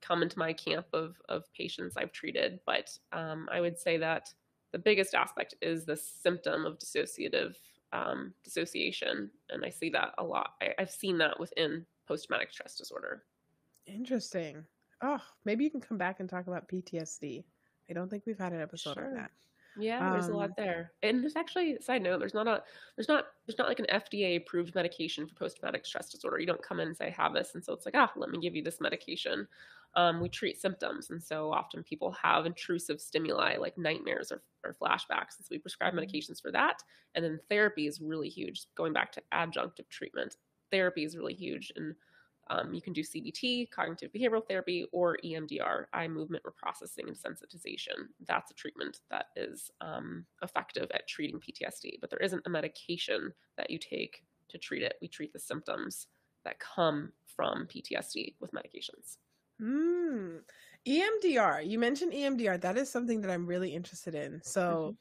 [0.00, 2.60] come into my camp of of patients I've treated.
[2.66, 4.32] But um, I would say that
[4.72, 7.54] the biggest aspect is the symptom of dissociative
[7.92, 10.54] um, dissociation, and I see that a lot.
[10.60, 13.22] I, I've seen that within post traumatic stress disorder.
[13.86, 14.64] Interesting.
[15.02, 17.44] Oh, maybe you can come back and talk about PTSD.
[17.88, 19.06] I don't think we've had an episode sure.
[19.06, 19.30] on that.
[19.76, 20.92] Yeah, there's a lot um there.
[21.02, 22.62] And there's actually side note, there's not a
[22.96, 26.38] there's not there's not like an FDA approved medication for post traumatic stress disorder.
[26.38, 28.30] You don't come in and say I have this and so it's like, ah, let
[28.30, 29.46] me give you this medication.
[29.94, 34.76] Um, we treat symptoms and so often people have intrusive stimuli like nightmares or, or
[34.80, 35.38] flashbacks.
[35.38, 36.04] And so we prescribe mm-hmm.
[36.04, 36.82] medications for that.
[37.14, 38.66] And then therapy is really huge.
[38.76, 40.36] Going back to adjunctive treatment,
[40.70, 41.72] therapy is really huge.
[41.76, 41.94] And
[42.50, 48.08] um, you can do CBT, cognitive behavioral therapy, or EMDR, eye movement reprocessing and sensitization.
[48.26, 53.32] That's a treatment that is um, effective at treating PTSD, but there isn't a medication
[53.56, 54.94] that you take to treat it.
[55.02, 56.06] We treat the symptoms
[56.44, 59.18] that come from PTSD with medications.
[59.60, 60.40] Mm.
[60.86, 62.60] EMDR, you mentioned EMDR.
[62.60, 64.40] That is something that I'm really interested in.
[64.42, 64.96] So,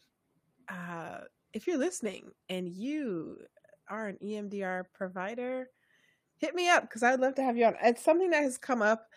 [0.69, 1.13] mm-hmm.
[1.15, 1.19] uh,
[1.53, 3.37] if you're listening and you
[3.89, 5.69] are an EMDR provider,
[6.37, 7.75] hit me up because I'd love to have you on.
[7.83, 9.07] It's something that has come up.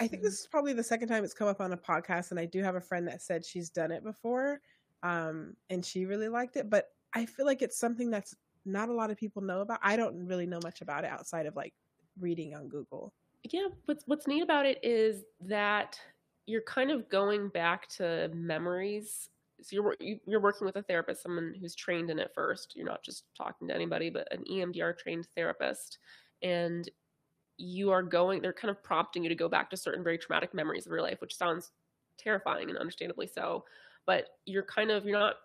[0.00, 0.44] I think this mm-hmm.
[0.44, 2.76] is probably the second time it's come up on a podcast, and I do have
[2.76, 4.60] a friend that said she's done it before,
[5.02, 6.70] um, and she really liked it.
[6.70, 9.80] But I feel like it's something that's not a lot of people know about.
[9.82, 11.74] I don't really know much about it outside of like
[12.18, 13.12] reading on Google.
[13.44, 15.98] Yeah, what's what's neat about it is that
[16.46, 19.28] you're kind of going back to memories.
[19.60, 19.96] So you're
[20.26, 22.74] you're working with a therapist, someone who's trained in it first.
[22.74, 25.98] You're not just talking to anybody, but an EMDR trained therapist
[26.42, 26.90] and
[27.58, 30.54] you are going they're kind of prompting you to go back to certain very traumatic
[30.54, 31.70] memories of your life which sounds
[32.18, 33.64] terrifying and understandably so
[34.06, 35.36] but you're kind of you're not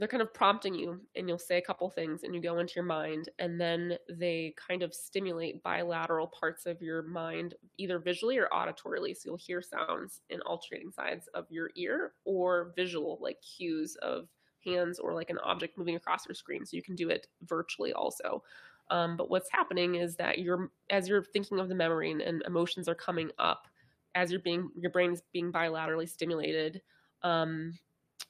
[0.00, 2.72] they're kind of prompting you and you'll say a couple things and you go into
[2.74, 8.38] your mind and then they kind of stimulate bilateral parts of your mind either visually
[8.38, 9.14] or auditorily.
[9.14, 14.28] So you'll hear sounds in alternating sides of your ear or visual like cues of
[14.64, 16.64] hands or like an object moving across your screen.
[16.64, 18.42] So you can do it virtually also
[18.90, 22.42] um, but what's happening is that you're as you're thinking of the memory and, and
[22.46, 23.66] emotions are coming up
[24.14, 26.82] as you're being your brain is being bilaterally stimulated
[27.22, 27.74] um,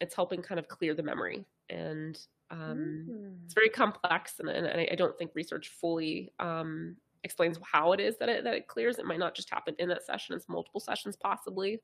[0.00, 1.44] it's helping kind of clear the memory.
[1.68, 2.18] And
[2.50, 3.34] um, mm.
[3.44, 8.16] it's very complex and, and, I don't think research fully um, explains how it is
[8.18, 8.98] that it, that it clears.
[8.98, 11.80] It might not just happen in that session it's multiple sessions possibly.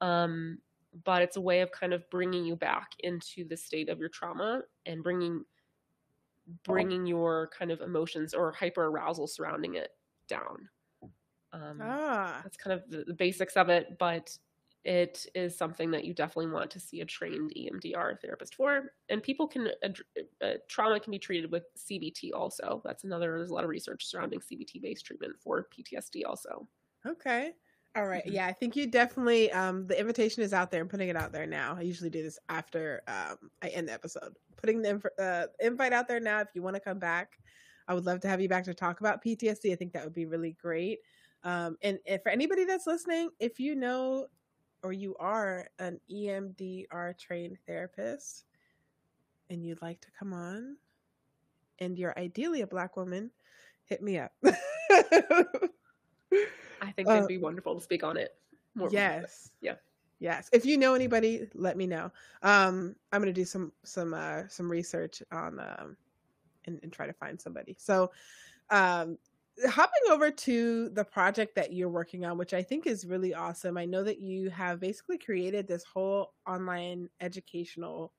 [0.00, 0.58] Um,
[1.04, 4.08] but it's a way of kind of bringing you back into the state of your
[4.08, 5.44] trauma and bringing
[6.64, 9.90] bringing your kind of emotions or hyper arousal surrounding it
[10.28, 10.68] down
[11.52, 12.40] um, ah.
[12.42, 14.36] that's kind of the, the basics of it but
[14.84, 18.92] it is something that you definitely want to see a trained EMDR therapist for.
[19.08, 19.88] And people can, uh,
[20.42, 22.80] uh, trauma can be treated with CBT also.
[22.84, 26.66] That's another, there's a lot of research surrounding CBT based treatment for PTSD also.
[27.06, 27.52] Okay.
[27.98, 28.24] All right.
[28.24, 28.34] mm-hmm.
[28.34, 31.32] Yeah, I think you definitely, um, the invitation is out there and putting it out
[31.32, 31.74] there now.
[31.76, 34.36] I usually do this after um, I end the episode.
[34.56, 37.38] Putting the inv- uh, invite out there now if you want to come back.
[37.88, 39.72] I would love to have you back to talk about PTSD.
[39.72, 41.00] I think that would be really great.
[41.42, 44.26] Um, and, and for anybody that's listening, if you know
[44.84, 48.44] or you are an EMDR trained therapist
[49.50, 50.76] and you'd like to come on
[51.80, 53.32] and you're ideally a black woman,
[53.86, 54.32] hit me up.
[56.80, 58.34] I think it'd uh, be wonderful to speak on it.
[58.74, 59.50] More yes.
[59.60, 59.74] Yeah.
[60.20, 60.48] Yes.
[60.52, 62.10] If you know anybody, let me know.
[62.42, 65.96] Um, I'm gonna do some some uh some research on um
[66.66, 67.76] and, and try to find somebody.
[67.78, 68.10] So
[68.70, 69.18] um
[69.66, 73.76] hopping over to the project that you're working on, which I think is really awesome.
[73.76, 78.12] I know that you have basically created this whole online educational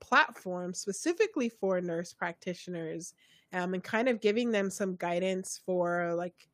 [0.00, 3.14] platform specifically for nurse practitioners
[3.52, 6.48] um, and kind of giving them some guidance for like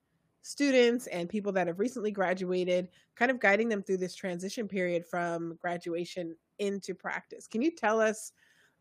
[0.49, 5.05] students and people that have recently graduated, kind of guiding them through this transition period
[5.05, 7.47] from graduation into practice.
[7.47, 8.33] Can you tell us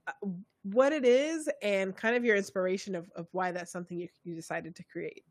[0.08, 0.28] uh,
[0.64, 4.34] what it is and kind of your inspiration of, of why that's something you, you
[4.34, 5.26] decided to create?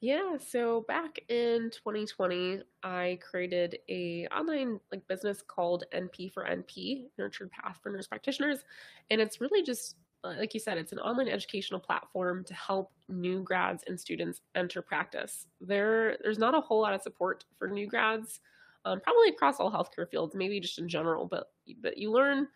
[0.00, 7.04] Yeah, so back in 2020, I created a online like business called NP for NP,
[7.16, 8.64] Nurtured Path for Nurse Practitioners,
[9.10, 13.42] and it's really just like you said, it's an online educational platform to help new
[13.42, 15.46] grads and students enter practice.
[15.60, 18.40] There, there's not a whole lot of support for new grads,
[18.84, 21.26] um, probably across all healthcare fields, maybe just in general.
[21.26, 21.50] But
[21.82, 22.48] but you learn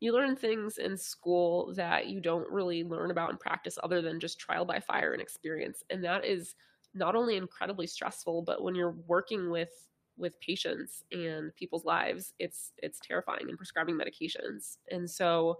[0.00, 4.20] you learn things in school that you don't really learn about in practice, other than
[4.20, 6.54] just trial by fire and experience, and that is
[6.94, 12.72] not only incredibly stressful, but when you're working with with patients and people's lives, it's
[12.78, 14.78] it's terrifying and prescribing medications.
[14.90, 15.58] And so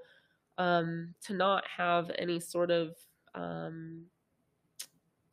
[0.59, 2.96] um, to not have any sort of
[3.34, 4.05] um,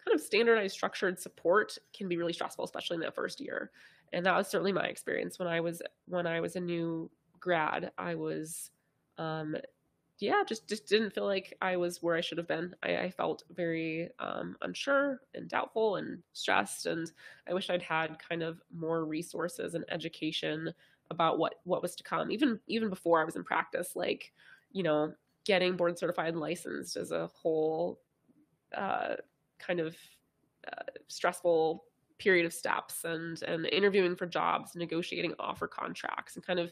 [0.03, 3.71] kind of standardized structured support can be really stressful, especially in that first year.
[4.13, 7.09] And that was certainly my experience when I was when I was a new
[7.39, 7.91] grad.
[7.97, 8.71] I was
[9.17, 9.55] um,
[10.21, 12.75] yeah, just just didn't feel like I was where I should have been.
[12.83, 17.11] I, I felt very um, unsure and doubtful and stressed, and
[17.49, 20.71] I wish I'd had kind of more resources and education
[21.09, 22.31] about what what was to come.
[22.31, 24.31] Even even before I was in practice, like
[24.71, 25.13] you know,
[25.45, 27.99] getting board certified and licensed is a whole
[28.75, 29.15] uh,
[29.59, 29.95] kind of
[30.67, 31.83] uh, stressful
[32.19, 36.71] period of steps, and and interviewing for jobs, negotiating offer contracts, and kind of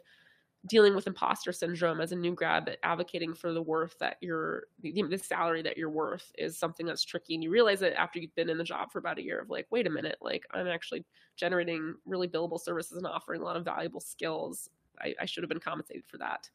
[0.68, 4.92] dealing with imposter syndrome as a new grad advocating for the worth that you're the,
[5.10, 7.34] the, salary that you're worth is something that's tricky.
[7.34, 9.50] And you realize it after you've been in the job for about a year of
[9.50, 11.06] like wait a minute like i'm actually
[11.38, 14.70] generating really billable services and offering a lot of valuable skills.
[15.02, 16.50] I, I should have been compensated for that.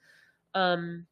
[0.55, 1.07] Um,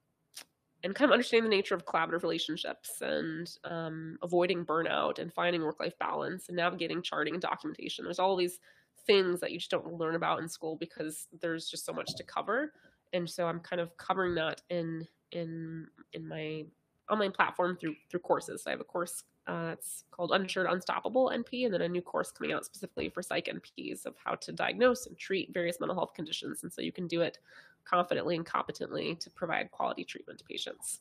[0.85, 5.63] and kind of understanding the nature of collaborative relationships and um, avoiding burnout and finding
[5.63, 8.05] work-life balance and navigating charting and documentation.
[8.05, 8.59] There's all these
[9.07, 12.25] things that you just don't learn about in school because there's just so much to
[12.25, 12.73] cover.
[13.13, 16.65] And so i'm kind of covering that in in in my
[17.11, 18.63] online platform through through courses.
[18.63, 22.01] So i have a course uh, that's called uninsured unstoppable np and then a new
[22.01, 25.97] course coming out specifically for psych nps of how to diagnose and treat various mental
[25.97, 26.63] health conditions.
[26.63, 27.39] And so you can do it
[27.85, 31.01] confidently and competently to provide quality treatment to patients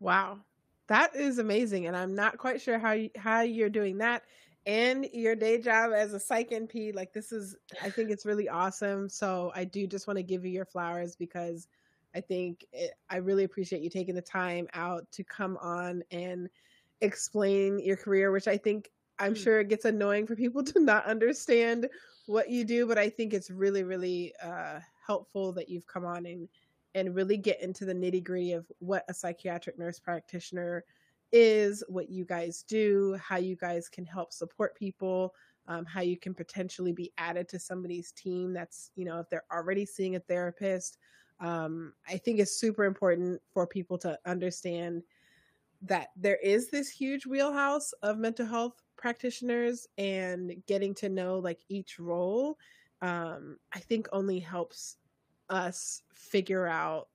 [0.00, 0.38] wow
[0.86, 4.22] that is amazing and i'm not quite sure how you, how you're doing that
[4.66, 6.94] and your day job as a psych NP.
[6.94, 9.08] Like this is, I think it's really awesome.
[9.08, 11.68] So I do just want to give you your flowers because
[12.14, 16.48] I think it, I really appreciate you taking the time out to come on and
[17.00, 19.42] explain your career, which I think I'm mm.
[19.42, 21.88] sure it gets annoying for people to not understand
[22.26, 26.26] what you do, but I think it's really, really uh, helpful that you've come on
[26.26, 26.48] and
[26.94, 30.84] and really get into the nitty gritty of what a psychiatric nurse practitioner
[31.32, 35.34] is, what you guys do, how you guys can help support people,
[35.66, 39.44] um, how you can potentially be added to somebody's team that's, you know, if they're
[39.52, 40.98] already seeing a therapist.
[41.40, 45.02] Um, I think it's super important for people to understand
[45.82, 51.58] that there is this huge wheelhouse of mental health practitioners and getting to know like
[51.68, 52.56] each role
[53.02, 54.96] um, i think only helps
[55.50, 57.08] us figure out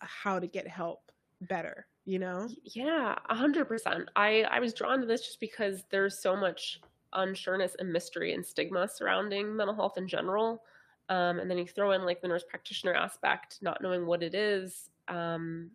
[0.00, 1.12] how to get help
[1.42, 2.48] better you know?
[2.64, 6.80] Yeah 100% i i was drawn to this just because there's so much
[7.14, 10.62] unsureness and mystery and stigma surrounding mental health in general.
[11.08, 14.34] Um, and then you throw in like the nurse practitioner aspect not knowing what it
[14.34, 15.70] is um,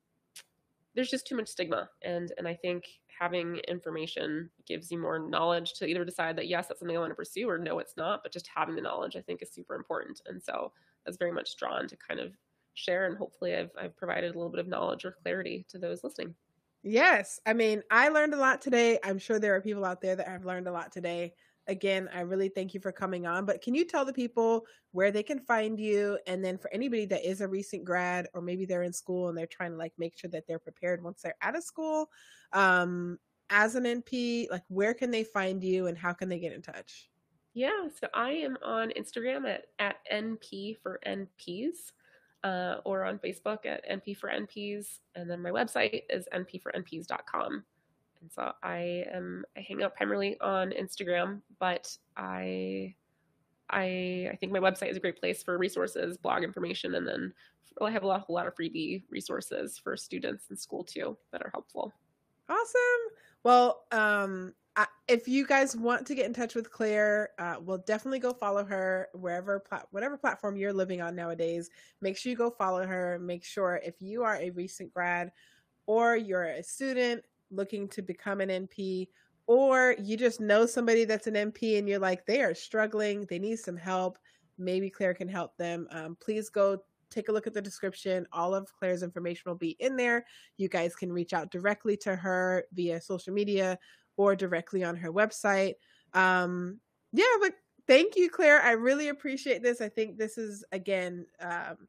[0.96, 5.74] there's just too much stigma and and i think having information gives you more knowledge
[5.74, 8.22] to either decide that yes that's something i want to pursue or no it's not
[8.24, 10.72] but just having the knowledge i think is super important and so
[11.06, 12.34] that's very much drawn to kind of
[12.74, 16.04] share and hopefully i've, I've provided a little bit of knowledge or clarity to those
[16.04, 16.34] listening.
[16.82, 19.00] Yes i mean i learned a lot today.
[19.04, 21.34] I'm sure there are people out there that have learned a lot today
[21.68, 23.46] again, I really thank you for coming on.
[23.46, 26.18] But can you tell the people where they can find you?
[26.28, 29.38] And then for anybody that is a recent grad or maybe they're in school and
[29.38, 32.10] they're trying to like make sure that they're prepared once they're out of school,
[32.54, 33.18] um,
[33.50, 36.62] as an NP, like where can they find you and how can they get in
[36.62, 37.10] touch?
[37.54, 41.92] Yeah, so I am on Instagram at, at NP for NPs.
[42.44, 44.98] Uh, or on Facebook at NP for NPs.
[45.16, 47.64] And then my website is npfornps.com.
[48.30, 52.96] So I am I hang out primarily on Instagram, but I
[53.70, 57.34] I I think my website is a great place for resources, blog information, and then
[57.82, 61.42] I have a lot, a lot of freebie resources for students in school too that
[61.42, 61.94] are helpful.
[62.50, 62.82] Awesome.
[63.44, 67.80] Well, um, I, if you guys want to get in touch with Claire, uh, we'll
[67.80, 71.70] definitely go follow her wherever, plat- whatever platform you're living on nowadays.
[72.02, 73.20] Make sure you go follow her.
[73.20, 75.32] Make sure if you are a recent grad
[75.86, 79.08] or you're a student, looking to become an NP,
[79.48, 83.40] or you just know somebody that's an NP and you're like, they are struggling, they
[83.40, 84.18] need some help.
[84.58, 85.88] Maybe Claire can help them.
[85.92, 86.80] Um, please go
[87.10, 88.26] take a look at the description.
[88.32, 90.26] All of Claire's information will be in there.
[90.58, 93.78] You guys can reach out directly to her via social media
[94.18, 95.76] or directly on her website.
[96.14, 96.80] Um,
[97.12, 97.54] yeah, but
[97.88, 98.62] thank you, Claire.
[98.62, 99.82] I really appreciate this.
[99.82, 101.88] I think this is, again, um,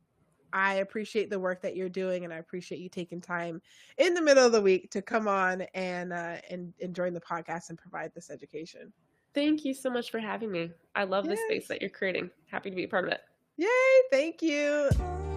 [0.55, 3.61] I appreciate the work that you're doing, and I appreciate you taking time
[3.99, 7.21] in the middle of the week to come on and uh, and, and join the
[7.21, 8.93] podcast and provide this education.
[9.35, 10.71] Thank you so much for having me.
[10.95, 11.37] I love yes.
[11.37, 12.31] the space that you're creating.
[12.47, 13.21] Happy to be a part of it.
[13.57, 13.69] Yay!
[14.13, 15.34] Thank you.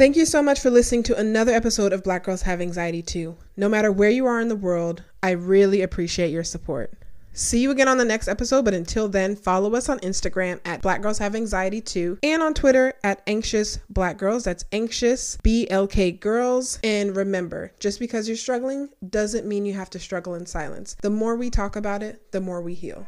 [0.00, 3.36] Thank you so much for listening to another episode of Black Girls Have Anxiety Too.
[3.54, 6.94] No matter where you are in the world, I really appreciate your support.
[7.34, 10.80] See you again on the next episode, but until then, follow us on Instagram at
[10.80, 14.44] Black Girls Have Anxiety Too and on Twitter at Anxious Black Girls.
[14.44, 16.78] That's Anxious BLK Girls.
[16.82, 20.96] And remember, just because you're struggling doesn't mean you have to struggle in silence.
[21.02, 23.06] The more we talk about it, the more we heal.